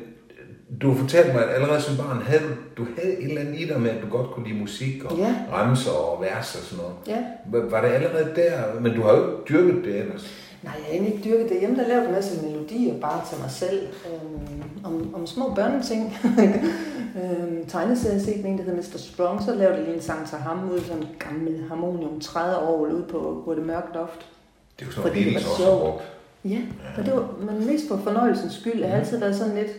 [0.81, 3.67] du fortalte mig, at allerede som barn havde du, du havde et eller andet i
[3.67, 5.35] dig med, at du godt kunne lide musik og Ja.
[5.53, 6.95] remser og vers og sådan noget.
[7.07, 7.23] Ja.
[7.51, 8.79] Var var det allerede der?
[8.81, 10.43] Men du har jo ikke dyrket det ellers.
[10.63, 11.75] Nej, jeg har egentlig ikke dyrket det hjemme.
[11.77, 13.79] Der lavede en masse melodier bare til mig selv.
[14.07, 16.17] Øhm, om, om små børneting.
[17.21, 18.97] øhm, tegneserie set en, der hedder Mr.
[18.97, 19.41] Strong.
[19.43, 22.77] Så lavede jeg lige en sang til ham ud sådan en gammel harmonium 30 år
[22.87, 24.25] ude på, på det mørke loft.
[24.79, 26.01] Det er jo sådan noget, det var også sjovt.
[26.47, 26.57] Ja,
[26.97, 28.79] og det var men mest for fornøjelsens skyld.
[28.79, 29.71] Jeg har altid været sådan lidt...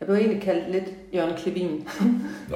[0.00, 1.88] Jeg blev egentlig kaldt lidt Jørgen Klevin.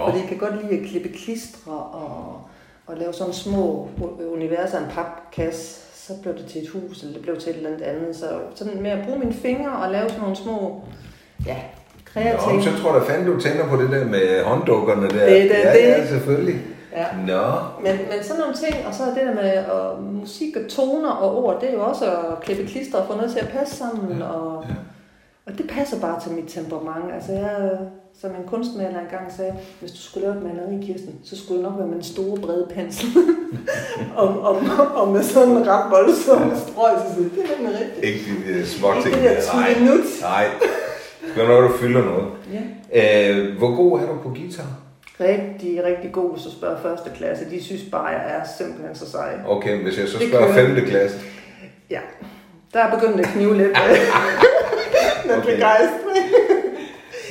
[0.05, 2.41] Fordi jeg kan godt lide at klippe klistre og,
[2.87, 3.89] og lave sådan små
[4.33, 5.81] universer af en papkasse.
[5.95, 8.17] Så blev det til et hus, eller det blev til et eller andet andet.
[8.17, 10.83] Så sådan med at bruge mine fingre og lave sådan nogle små,
[11.47, 11.57] ja,
[12.05, 12.57] kreative...
[12.57, 15.27] Nå, så tror jeg fandme, du tænker på det der med hånddukkerne der.
[15.27, 15.89] Det er da ja, det.
[15.89, 16.61] Ja, selvfølgelig.
[16.97, 17.07] Ja.
[17.27, 17.43] Nå,
[17.83, 21.45] Men, men sådan nogle ting, og så det der med og musik og toner og
[21.45, 24.19] ord, det er jo også at klippe klister og få noget til at passe sammen.
[24.19, 24.75] Ja, Og, ja.
[25.47, 27.15] og det passer bare til mit temperament.
[27.15, 27.71] Altså jeg,
[28.21, 31.71] som en kunstmaler engang sagde, hvis du skulle lave et maleri, Kirsten, så skulle det
[31.71, 33.09] nok være med en stor, brede pensel.
[34.17, 34.57] og, og,
[34.95, 38.05] og, med sådan en ret voldsom strøg, så det er nemlig rigtigt.
[38.05, 39.07] ikke de der små ting.
[39.07, 39.75] Ikke det der Nej,
[40.21, 40.47] nej.
[41.37, 42.27] Er noget, du fylder noget.
[42.93, 43.31] Ja.
[43.31, 44.82] Øh, hvor god er du på guitar?
[45.21, 47.45] Rigtig, rigtig god, hvis du spørger første klasse.
[47.51, 49.33] De synes bare, jeg er simpelthen så sej.
[49.47, 50.75] Okay, hvis jeg så Det spørger kører.
[50.75, 50.85] 5.
[50.87, 51.17] klasse.
[51.91, 52.01] Ja,
[52.73, 53.69] der er begyndt at knive lidt
[55.27, 55.55] med, Okay.
[55.55, 56.27] begejstring.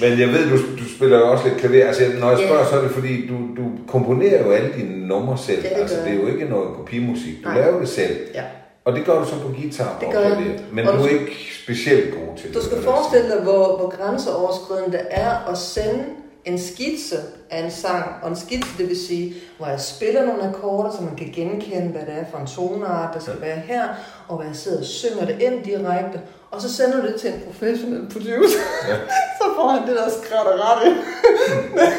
[0.02, 1.88] Men jeg ved, du, du spiller jo også lidt klaver.
[1.88, 5.38] Altså, når jeg spørger, så er det fordi, du, du komponerer jo alle dine numre
[5.38, 5.64] selv.
[5.64, 7.44] Ja, det altså, det er jo ikke noget kopimusik.
[7.44, 7.60] Du Nej.
[7.62, 8.18] laver det selv.
[8.34, 8.44] Ja.
[8.86, 10.60] Og det gør du så på guitar Det gør jeg.
[10.72, 12.56] Men Og du du er ikke specielt god til det.
[12.56, 16.04] Du skal forestille dig, hvor, hvor grænseoverskridende det er at sende
[16.46, 17.16] en skitse
[17.50, 18.06] af en sang.
[18.24, 21.88] Og en skitse, det vil sige, hvor jeg spiller nogle akkorder, så man kan genkende,
[21.88, 23.88] hvad det er for en toneart, der skal være her,
[24.28, 26.22] og hvor jeg sidder og synger det ind direkte.
[26.52, 28.60] Og så sender du det til en professionel producer.
[28.88, 28.96] Ja.
[29.40, 30.90] så får han det der skrætterette
[31.76, 31.90] med,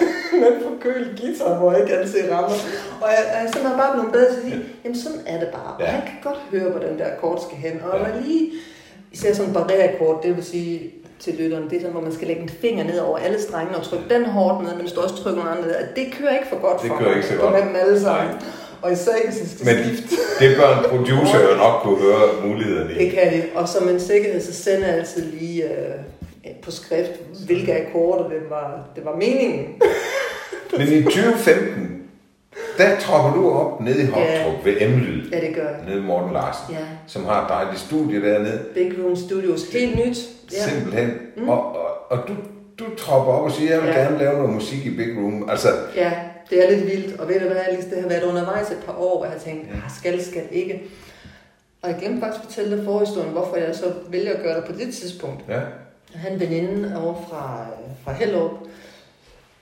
[0.40, 2.56] med forkølet guitar, hvor jeg ikke altid rammer.
[3.00, 5.48] Og jeg, jeg er simpelthen bare blevet bedre til at sige, jamen sådan er det
[5.48, 5.76] bare.
[5.80, 5.84] Ja.
[5.84, 7.80] Og han kan godt høre, hvor den der akkord skal hen.
[7.82, 8.02] Og Ja.
[8.02, 8.50] man lige
[9.12, 10.92] Især sådan en barré-akkord, det vil sige
[11.24, 13.76] til lytteren, det er sådan, hvor man skal lægge en finger ned over alle strengene
[13.78, 15.74] og trykke den hårdt ned, men du også trykke nogle andre ned.
[15.96, 17.52] Det kører ikke for godt Det for kører mig ikke så godt.
[17.52, 18.26] med dem alle sammen.
[18.34, 18.42] Nej.
[18.82, 20.16] Og især ikke, hvis jeg skal Men skifte.
[20.40, 23.08] det bør en producer jo nok kunne høre mulighederne Det i.
[23.08, 23.44] kan det.
[23.54, 25.94] Og som en sikkerhed, så sender jeg altid lige øh,
[26.62, 27.10] på skrift,
[27.46, 29.66] hvilke akkorder det var, det var meningen.
[30.78, 31.91] Men i 2015,
[32.78, 35.30] der tropper du op nede i Hoptrup ved M-Lyd.
[35.30, 35.76] Ja, det gør jeg.
[35.86, 36.74] Nede i Morten Larsen.
[36.74, 36.78] Ja.
[37.06, 38.64] Som har et dejligt studie dernede.
[38.74, 39.68] Big Room Studios.
[39.72, 40.18] Helt nyt.
[40.52, 40.68] Ja.
[40.68, 41.10] Simpelthen.
[41.36, 41.48] Mm.
[41.48, 42.32] Og, og, og du,
[42.78, 44.00] du tropper op og siger, jeg vil Ja.
[44.00, 45.50] gerne lave noget musik i Big Room.
[45.50, 46.12] Altså, Ja,
[46.50, 47.20] det er lidt vildt.
[47.20, 49.40] Og ved du hvad, Alice, det har været undervejs et par år, hvor jeg har
[49.40, 50.82] tænkt, ah, skal, skal ikke.
[51.82, 54.64] Og jeg glemte faktisk at fortælle dig forhistorien, hvorfor jeg så vælger at gøre det
[54.64, 55.44] på det tidspunkt.
[55.48, 55.60] ja.
[56.30, 57.66] En veninde over fra,
[58.04, 58.50] fra Hellerup,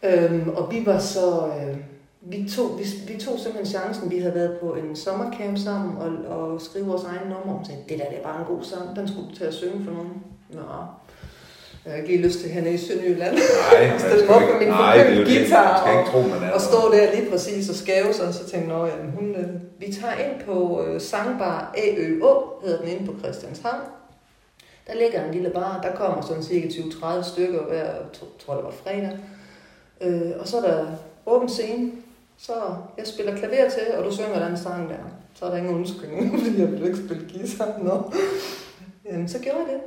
[0.02, 1.46] øhm, og vi var så...
[1.46, 1.76] Øh,
[2.22, 4.10] vi tog, vi, vi tog simpelthen chancen.
[4.10, 7.52] Vi havde været på en sommercamp sammen og, og skrive vores egen nummer.
[7.56, 8.96] Hun sagde, det der det er bare en god sang.
[8.96, 10.12] Den skulle til at synge for nogen.
[10.50, 10.60] Nå,
[11.84, 13.34] jeg har ikke lige lyst til hernede i Sønderjylland.
[13.34, 15.26] Nej, Stille mig op med min er det.
[15.26, 16.66] guitar skal ikke og- tro, man er Og der.
[16.70, 19.48] stå der lige præcis og skæve sig, og så tænkte jeg, at hun, øh,
[19.78, 23.80] vi tager ind på øh, sangbar AØÅ, hedder den inde på Christianshavn.
[24.86, 27.94] Der ligger en lille bar, der kommer sådan cirka 20-30 stykker hver, jeg
[28.46, 29.18] tror det var fredag.
[30.00, 30.86] Øh, og så er der
[31.26, 31.90] åben scene,
[32.40, 32.52] så
[32.98, 34.96] jeg spiller klaver til, og du synger den sang der.
[35.34, 37.78] Så er der ingen undskyldning, fordi jeg vil ikke spille guitar.
[37.82, 38.12] Nå.
[39.04, 39.80] Jamen, så gjorde jeg det.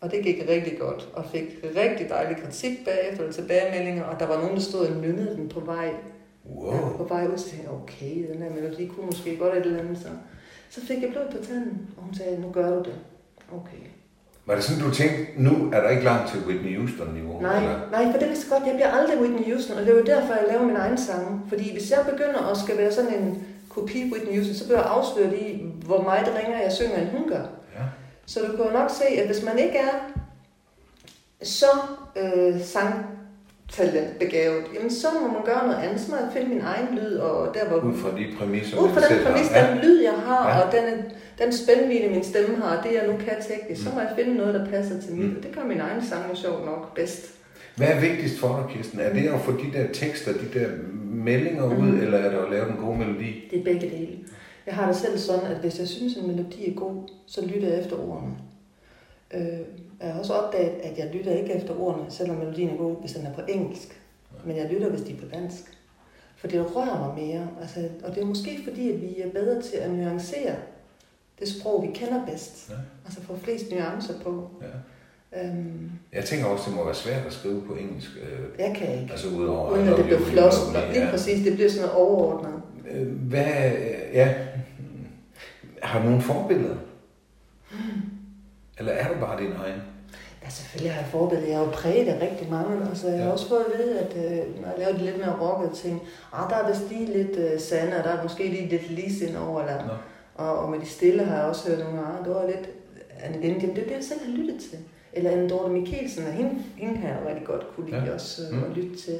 [0.00, 4.26] Og det gik rigtig godt, og fik rigtig dejlig kritik bagefter, eller tilbagemeldinger, og der
[4.26, 5.94] var nogen, der stod og nynnede den på vej,
[6.54, 6.74] Wow.
[6.74, 9.78] ja, på vej ud, så tænkte okay, den her melodi kunne måske godt et eller
[9.78, 10.08] andet, så,
[10.70, 12.94] så fik jeg blod på tanden, og hun sagde, nu gør du det.
[13.52, 13.86] Okay.
[14.46, 17.40] Var det sådan, du tænkte, nu er der ikke langt til Whitney Houston-niveau?
[17.40, 17.78] Nej, Eller?
[17.90, 20.34] nej, for det vidste godt, jeg bliver aldrig Whitney Houston, og det er jo derfor,
[20.34, 21.40] jeg laver min egen sange.
[21.48, 24.90] Fordi hvis jeg begynder at skal være sådan en kopi Whitney Houston, så bliver jeg
[24.90, 27.44] afsløret i, hvor meget ringer jeg synger, end hun gør.
[27.76, 27.84] Ja.
[28.26, 29.94] Så du kan jo nok se, at hvis man ikke er
[31.42, 31.66] så
[32.16, 36.00] øh, sangtalent begavet, jamen så må man gøre noget andet.
[36.00, 37.76] Så må jeg finde min egen lyd, og der hvor...
[37.90, 39.66] Ud fra de præmisser, Ud fra den præmis, Ja.
[39.70, 40.58] den lyd, jeg har, ja.
[40.66, 41.04] og den,
[41.38, 44.54] den spændvidde, min stemme har, det, jeg nu kan teknisk, så må jeg finde noget,
[44.54, 45.26] der passer til mit.
[45.30, 45.36] Mm.
[45.36, 47.32] Og det gør min egen sang jo sjovt nok bedst.
[47.76, 49.00] Hvad er vigtigst for dig, Kirsten?
[49.00, 50.68] Er det at få de der tekster, de der
[51.04, 52.00] meldinger ud, Mhm.
[52.00, 53.48] eller er det at lave en god melodi?
[53.50, 54.18] Det er begge dele.
[54.66, 57.68] Jeg har det selv sådan, at hvis jeg synes, en melodi er god, så lytter
[57.68, 58.32] jeg efter ordene.
[59.34, 59.58] Øh,
[60.02, 63.12] jeg har også opdaget, at jeg lytter ikke efter ordene, selvom melodien er god, hvis
[63.12, 64.00] den er på engelsk.
[64.46, 65.62] Men jeg lytter, hvis de er på dansk.
[66.36, 67.48] For det rører mig mere.
[67.60, 70.54] Altså, og det er måske fordi, at vi er bedre til at nuancere
[71.40, 72.70] det sprog, vi kender bedst.
[72.70, 72.74] Ja.
[73.04, 74.50] Altså få flest nuancer på.
[74.62, 75.42] Ja.
[75.42, 78.10] Øhm, Jeg tænker også, det må være svært at skrive på engelsk.
[78.22, 79.12] Øh, jeg kan ikke.
[79.12, 79.70] altså udover...
[79.70, 81.10] Uden at det bliver me, Lige ja.
[81.10, 82.62] præcis, det bliver sådan noget overordnet.
[82.90, 83.44] Øh, Hvad...
[84.12, 84.34] Ja...
[85.82, 86.76] Har du nogle forbilleder?
[89.12, 89.80] det bare din egen?
[90.44, 91.48] Ja, selvfølgelig har jeg forbillede.
[91.48, 92.88] Jeg har jo præget af rigtig mange.
[92.88, 93.32] Altså, jeg har Ja.
[93.32, 96.00] også fået at vide, at øh, når jeg laver de lidt mere rockede ting,
[96.32, 99.28] ah, der er vist lige lidt øh, Sanne, og der er måske lige lidt Lise
[99.28, 99.60] indover.
[99.60, 99.92] Eller, Nå.
[100.38, 102.24] Og, og med de stille har jeg også hørt nogle andre.
[102.24, 102.68] Det var lidt
[103.22, 103.60] Anne Lind.
[103.60, 104.78] Jamen, det er det, jeg selv har lyttet til.
[105.12, 108.14] Eller Anne Dorte Mikkelsen, og hende, hende har jeg rigtig godt kunne lide Ja.
[108.14, 108.64] også øh, Mm.
[108.64, 109.18] at lytte til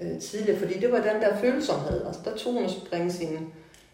[0.00, 0.06] Ja.
[0.06, 0.58] øh, tidligere.
[0.58, 2.06] Fordi det var den der følsomhed.
[2.06, 3.38] Altså, der tog hun at bringe sin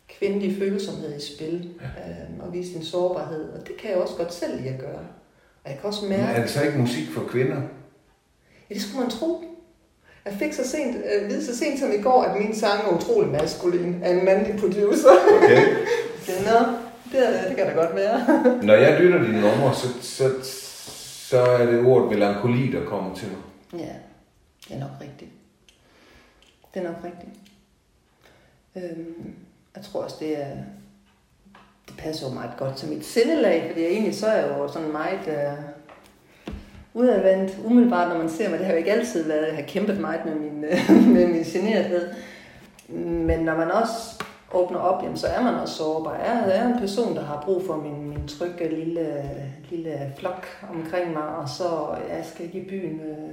[0.09, 2.11] kvindelige følsomhed i spil Ja.
[2.11, 3.49] øh, og vise sin sårbarhed.
[3.49, 4.99] Og det kan jeg også godt selv lide at gøre.
[5.65, 6.33] Og jeg kan også Men mærke...
[6.33, 7.57] er det så ikke musik for kvinder?
[8.71, 9.45] Ja, det skulle man tro.
[10.25, 12.97] Jeg fik så sent, øh, vide så sent som i går, at min sang er
[12.97, 15.09] utrolig maskulin af en mandlig producer.
[15.43, 15.67] Okay.
[16.27, 16.67] Så, Nå,
[17.13, 18.19] det, er- det kan da godt være.
[18.67, 20.31] Når jeg lytter dine numre, så, så,
[21.29, 23.81] så er det ordet melankoli, der kommer til mig.
[23.81, 23.95] Ja,
[24.69, 25.31] det er nok rigtigt.
[26.75, 27.33] Det er nok rigtigt.
[28.77, 29.35] Øhm,
[29.77, 30.49] jeg tror også, det er...
[31.89, 34.69] Det passer jo meget godt til mit sindelag, fordi jeg egentlig så er jeg jo
[34.69, 35.59] sådan meget øh,
[36.95, 38.59] udadvendt, umiddelbart, når man ser mig.
[38.59, 41.43] Det har jo ikke altid været, jeg har kæmpet meget med min, øh, med min
[41.43, 42.09] generthed.
[42.99, 44.23] Men når man også
[44.53, 46.17] åbner op, jamen, så er man også sårbar.
[46.17, 49.31] Jeg er en person, der har brug for min, min trygge lille,
[49.71, 53.31] lille flok omkring mig, og så jeg skal ikke i byen øh,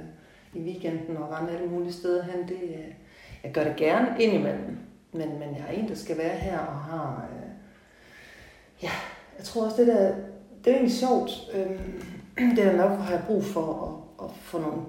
[0.54, 2.48] i weekenden og rende alle mulige steder hen.
[2.48, 2.94] Det, øh,
[3.44, 4.78] jeg gør det gerne indimellem,
[5.12, 7.28] men, men jeg er en, der skal være her og har...
[7.32, 7.50] Øh,
[8.82, 8.90] ja,
[9.38, 10.14] jeg tror også, det der...
[10.64, 11.30] Det er egentlig sjovt.
[11.54, 11.80] Øh,
[12.56, 13.84] det er nok, har jeg brug for
[14.20, 14.82] at, at få nogle,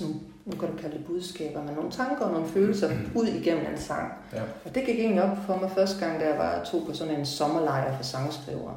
[0.00, 0.20] nogle,
[0.50, 3.80] nu kan du kalde det budskaber, men nogle tanker og nogle følelser ud igennem en
[3.80, 4.12] sang.
[4.32, 4.40] Ja.
[4.64, 7.14] Og det gik egentlig op for mig første gang, da jeg var tog på sådan
[7.14, 8.74] en sommerlejr for sangskrivere.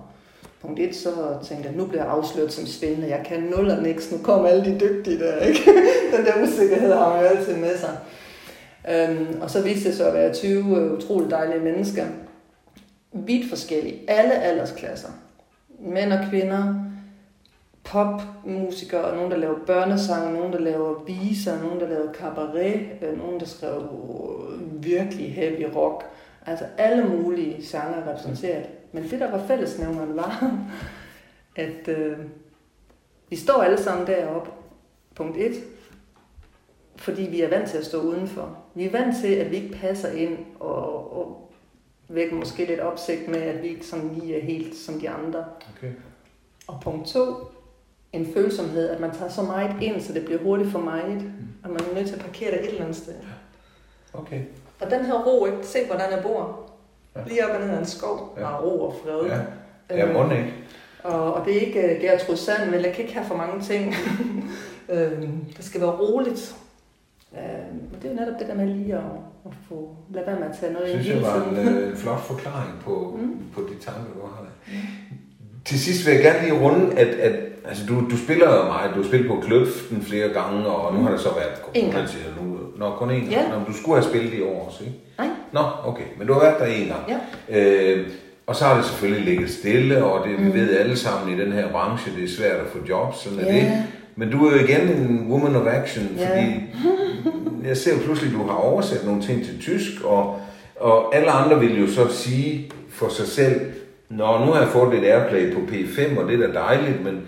[0.62, 1.10] Punkt 1, så
[1.44, 3.10] tænkte jeg, nu bliver jeg afsløret som svindende.
[3.10, 4.12] Jeg kan nul og niks.
[4.12, 5.60] Nu kommer alle de dygtige der, ikke?
[6.18, 7.98] Den der usikkerhed har man jo altid med sig.
[8.90, 12.06] Øhm, og så viste det sig at være 20 utroligt dejlige mennesker.
[13.14, 14.00] Vidt forskellige.
[14.08, 15.10] Alle aldersklasser.
[15.80, 16.91] Mænd og kvinder.
[17.84, 23.40] Popmusikere, nogen der laver børnesange, nogen der laver viser, nogen der laver cabaret, øh, nogen
[23.40, 23.90] der skrev
[24.82, 26.04] virkelig heavy rock.
[26.46, 28.66] Altså alle mulige genrer repræsenteret.
[28.92, 30.58] Men det, der var fællesnævneren, var,
[31.56, 32.18] at øh,
[33.30, 34.50] vi står alle sammen deroppe,
[35.16, 35.54] punkt 1,
[36.96, 38.58] fordi vi er vant til at stå udenfor.
[38.76, 41.52] Vi er vant til, at vi ikke passer ind og, og
[42.08, 45.46] vækker måske lidt opsigt med, at vi ikke sådan lige er helt som de andre.
[45.78, 45.92] Okay.
[46.68, 47.36] Og punkt 2,
[48.14, 51.32] en følsomhed, at man tager så meget ind, så det bliver hurtigt for meget,
[51.64, 53.14] og man er nødt til at parkere det et eller andet sted.
[54.14, 54.42] Okay.
[54.82, 55.58] Og den her ro, ikke?
[55.64, 56.60] se hvordan jeg bor.
[57.16, 57.22] Ja.
[57.28, 58.48] Lige op og ned ad en skov, Ja.
[58.50, 59.26] og ro og fred.
[59.90, 59.98] Ja.
[59.98, 60.54] Ja, må ikke.
[61.04, 63.62] Og, og det er ikke uh, Gertrud Sand, men jeg kan ikke have for mange
[63.62, 63.94] ting.
[64.94, 66.56] øhm, det skal være roligt.
[67.34, 69.02] Øhm, og det er jo netop det der med lige at,
[69.46, 71.98] at få, lade være med at tage noget Det ind synes jeg var en øh,
[71.98, 73.40] flot forklaring på, Mm.
[73.54, 74.74] på de tanker, du har der.
[75.66, 77.32] Til sidst vil jeg gerne lige runde, at, at
[77.68, 78.92] altså, du, du spiller jo meget.
[78.96, 82.08] Du har spillet på Kløften flere gange, og nu har det så været gang.
[82.10, 82.58] til nu.
[82.78, 83.30] Nå, kun én gang.
[83.32, 83.42] Ja.
[83.50, 84.96] Nå, du skulle have spillet i år også, ikke?
[85.18, 85.28] Nej.
[85.54, 86.04] Nå, okay.
[86.18, 87.20] Men du har været der en gang.
[87.50, 87.94] Ja.
[87.94, 88.08] Øh,
[88.48, 90.54] og så har det selvfølgelig ligget stille, og det, vi Mm.
[90.54, 93.46] ved alle sammen i den her branche, det er svært at få jobs, sådan er
[93.56, 93.60] Ja.
[93.60, 93.84] det.
[94.16, 96.70] Men du er jo igen en woman of action, fordi
[97.68, 100.40] jeg ser pludselig, at du har oversat nogle ting til tysk, og,
[100.80, 103.62] og alle andre vil jo så sige for sig selv,
[104.12, 107.22] Nå, nu har jeg fået lidt airplay på P5, og det er da dejligt, men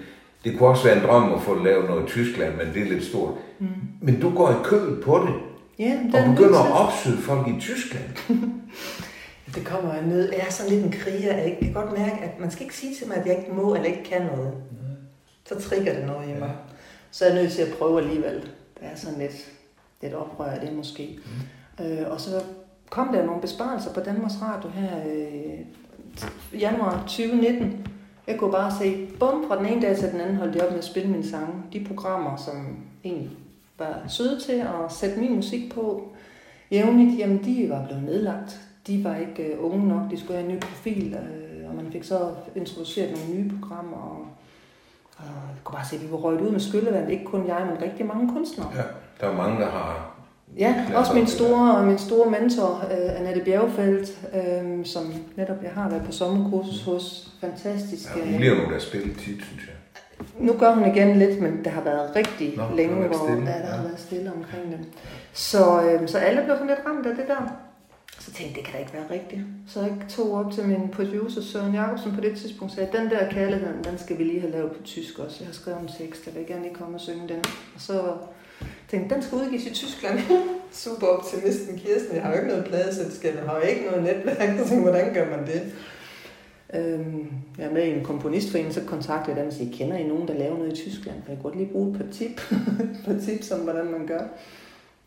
[0.44, 2.86] det kunne også være en drøm at få lavet noget i Tyskland, men det er
[2.94, 3.34] lidt stort.
[3.60, 3.68] Mm.
[4.02, 5.34] Men du går i kødet på det,
[5.80, 8.10] Ja, det og er begynder at opsøge folk i Tyskland.
[9.56, 10.32] Det kommer jeg ned.
[10.32, 11.38] Jeg er sådan lidt en kriger.
[11.38, 13.76] Jeg kan godt mærke, at man skal ikke sige til mig, at jeg ikke må
[13.76, 14.54] eller ikke kan noget.
[15.46, 16.52] Så trigger det noget i mig.
[17.12, 18.34] Så er jeg nødt til at prøve alligevel.
[18.80, 19.52] Det er sådan lidt,
[20.02, 21.20] lidt oprør det måske.
[21.80, 21.86] Mm.
[21.86, 22.44] Øh, og så
[22.90, 25.60] kom der nogle besparelser på Danmarks Radio her øh,
[26.60, 27.88] januar 2019.
[28.28, 30.72] Jeg kunne bare se, bum, fra den ene dag til den anden holdt jeg op
[30.72, 31.54] med at spille mine sange.
[31.74, 33.30] De programmer, som egentlig
[33.80, 36.12] var søde til at sætte min musik på
[36.72, 38.62] jævnligt, jamen de var blevet nedlagt.
[38.88, 41.92] De var ikke øh, unge nok, de skulle have en ny profil, øh, og man
[41.92, 43.98] fik så introduceret nogle nye programmer.
[43.98, 44.28] Og,
[45.18, 47.12] og jeg kunne bare se, at vi var røget ud med skyllevand.
[47.12, 48.72] Ikke kun jeg, men rigtig mange kunstnere.
[48.76, 48.84] Ja,
[49.22, 50.13] der er mange, der har...
[50.58, 55.72] Ja, også så min store, min store mentor, uh, Annette Bjergfeldt, uh, som netop jeg
[55.72, 57.32] har været på sommerkursus hos.
[57.42, 58.16] Fantastisk.
[58.16, 59.76] Ja, hun bliver nu der spillet tit, synes jeg.
[60.40, 63.50] nu gør hun igen lidt, men det har været rigtig Nå, længe, været hvor stille,
[63.52, 63.76] ja, der ja.
[63.76, 64.80] har været stille omkring det.
[65.34, 67.54] Så, øh, så alle blev sådan lidt ramt af det der.
[68.20, 69.42] Så tænkte jeg, det kan da ikke være rigtigt.
[69.68, 73.30] Så jeg tog op til min producer, Søren Jacobsen, på det tidspunkt sagde, den der
[73.30, 75.38] kærlighed, den skal vi lige have lavet på tysk også.
[75.40, 77.40] Jeg har skrevet en tekst, jeg vil gerne lige komme og synge den.
[77.76, 78.02] Og så
[78.94, 80.20] tænkte den skal udgives i Tyskland.
[80.84, 82.16] Super optimisten Kirsten.
[82.16, 84.50] Jeg har jo ikke noget pladeselskab, jeg har jo ikke noget netværk.
[84.60, 85.62] Så tænkte, hvordan gør man det?
[86.74, 90.08] Øhm, jeg er med i en komponistforening, så kontaktede jeg dem og siger, kender I
[90.08, 91.18] nogen, der laver noget i Tyskland?
[91.18, 92.42] Jeg kunne godt lige bruge et par tip,
[93.06, 94.24] par tips om, hvordan man gør.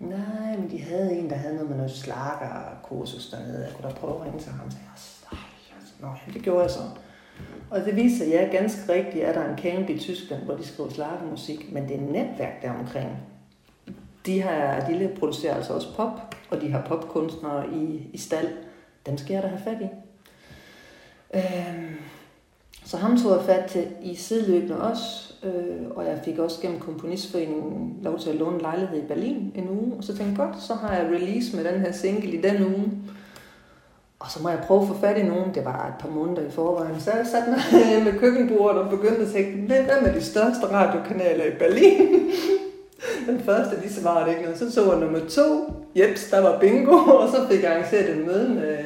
[0.00, 3.64] Nej, men de havde en, der havde noget med noget slagerkursus dernede.
[3.64, 4.70] Jeg kunne da prøve at ringe til ham.
[4.70, 4.90] Så jeg,
[5.80, 6.80] altså, Nå, det gjorde jeg så.
[7.70, 10.66] Og det viser sig, ja, ganske rigtigt er der en camp i Tyskland, hvor de
[10.66, 13.35] skriver slagermusik, men det er netværk der omkring.
[14.26, 18.48] De, har, de producerer altså også pop, og de har popkunstnere i, i stald.
[19.06, 19.88] Dem skal jeg da have fat i.
[21.34, 21.96] Øhm,
[22.84, 26.80] så ham tog jeg fat til i sideløbende også, øh, og jeg fik også gennem
[26.80, 29.94] Komponistforeningen lov til at låne en lejlighed i Berlin en uge.
[29.98, 32.64] Og så tænkte jeg, godt, så har jeg release med den her single i den
[32.64, 32.92] uge.
[34.18, 35.54] Og så må jeg prøve at få fat i nogen.
[35.54, 37.00] Det var et par måneder i forvejen.
[37.00, 37.60] Så jeg satte mig
[38.12, 42.08] med køkkenbordet og begyndte at tænke, hvem er de største radiokanaler i Berlin?
[43.26, 44.58] Den første, de svarede ikke noget.
[44.58, 45.72] Så så jeg nummer to.
[45.96, 46.96] Jeps, der var bingo.
[47.22, 48.76] Og så fik jeg arrangeret en møde med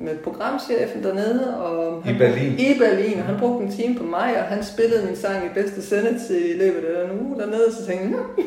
[0.00, 1.56] med programchefen dernede.
[1.56, 2.52] Og I Berlin?
[2.58, 5.48] I Berlin, og han brugte en time på mig, og han spillede min sang i
[5.54, 8.46] bedste sendetid i løbet af den uge dernede, så tænkte jeg,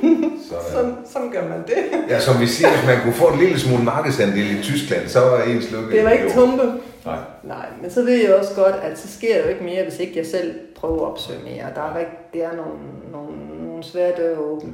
[0.50, 0.72] sådan.
[0.72, 1.78] sådan, sådan gør man det.
[2.12, 5.20] Ja, som vi siger, hvis man kunne få en lille smule markedsandel i Tyskland, så
[5.20, 5.92] var ens lykke.
[5.98, 6.64] Det var ikke tumpe.
[7.06, 7.18] Nej.
[7.44, 10.00] Nej, men så ved jeg også godt, at så sker der jo ikke mere, hvis
[10.00, 11.66] ikke jeg selv prøver at opsøge mere.
[11.76, 12.80] Der er, ikke, det er nogle,
[13.12, 13.34] nogle,
[13.68, 14.74] nogle svære døre åbne.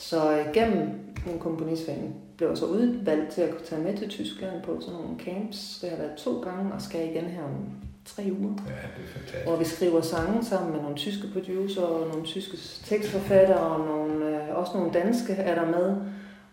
[0.00, 0.88] Så gennem
[1.26, 5.18] min komponistforening blev så udvalgt til at kunne tage med til Tyskland på sådan nogle
[5.18, 5.78] camps.
[5.80, 7.66] Det har været to gange, og skal igen her om
[8.04, 8.54] tre uger.
[8.66, 9.44] Ja, det er fantastisk.
[9.44, 14.44] Hvor vi skriver sange sammen med nogle tyske producer, og nogle tyske tekstforfattere, og nogle,
[14.44, 15.96] øh, også nogle danske er der med.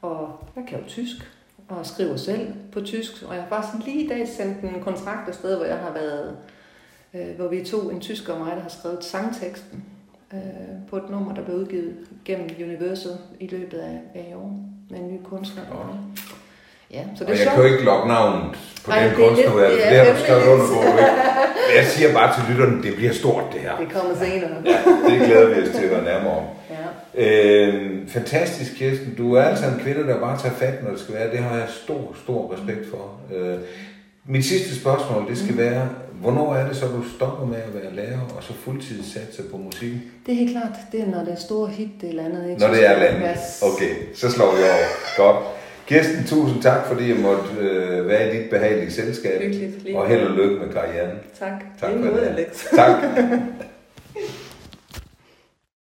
[0.02, 1.32] Og jeg kan jo tysk,
[1.68, 3.24] og skriver selv på tysk.
[3.28, 6.38] Og jeg har faktisk lige i dag sendt en kontrakt afsted, hvor jeg har været,
[7.14, 9.84] øh, hvor vi to, en tysker og mig, der har skrevet sangteksten
[10.34, 10.40] øh,
[10.90, 14.60] på et nummer, der blev udgivet gennem Universal i løbet af, af i år
[14.90, 15.64] med en ny kunstner.
[16.92, 19.72] Ja, så det og jeg kan jo ikke logge navnet på Ej, den kunstner, det,
[19.72, 20.82] det, det har du skrevet under på.
[21.78, 23.78] Jeg siger bare til lytterne, det bliver stort det her.
[23.78, 24.50] Det kommer senere.
[24.66, 24.78] Ja,
[25.10, 26.44] det glæder vi os til at være nærmere om.
[27.16, 27.68] Ja.
[27.68, 29.16] Øh, fantastisk, Kirsten.
[29.16, 31.32] Du er altså en kvinde, der bare tager fat, når det skal være.
[31.32, 33.36] Det har jeg stor, stor respekt for.
[33.36, 33.58] Øh,
[34.26, 35.58] mit sidste spørgsmål, det skal mm.
[35.58, 35.90] være,
[36.22, 39.58] hvornår er det så, du stopper med at være lærer, og så fuldtid satser på
[39.58, 39.94] musik?
[40.26, 42.50] Det er helt klart, det er når det er store hit, det er landet.
[42.50, 42.62] Ikke?
[42.62, 43.30] Når det er landet?
[43.32, 43.62] Yes.
[43.62, 44.88] Okay, så slår vi over.
[45.18, 45.46] Godt.
[45.88, 49.42] Kirsten, tusind tak, fordi jeg måtte øh, være i dit behagelige selskab.
[49.42, 49.96] Hyggeligt.
[49.96, 51.18] Og held og lykke med karrieren.
[51.40, 51.52] Tak.
[51.80, 52.28] Tak for det.
[52.28, 52.66] Alex.
[52.76, 53.04] Tak.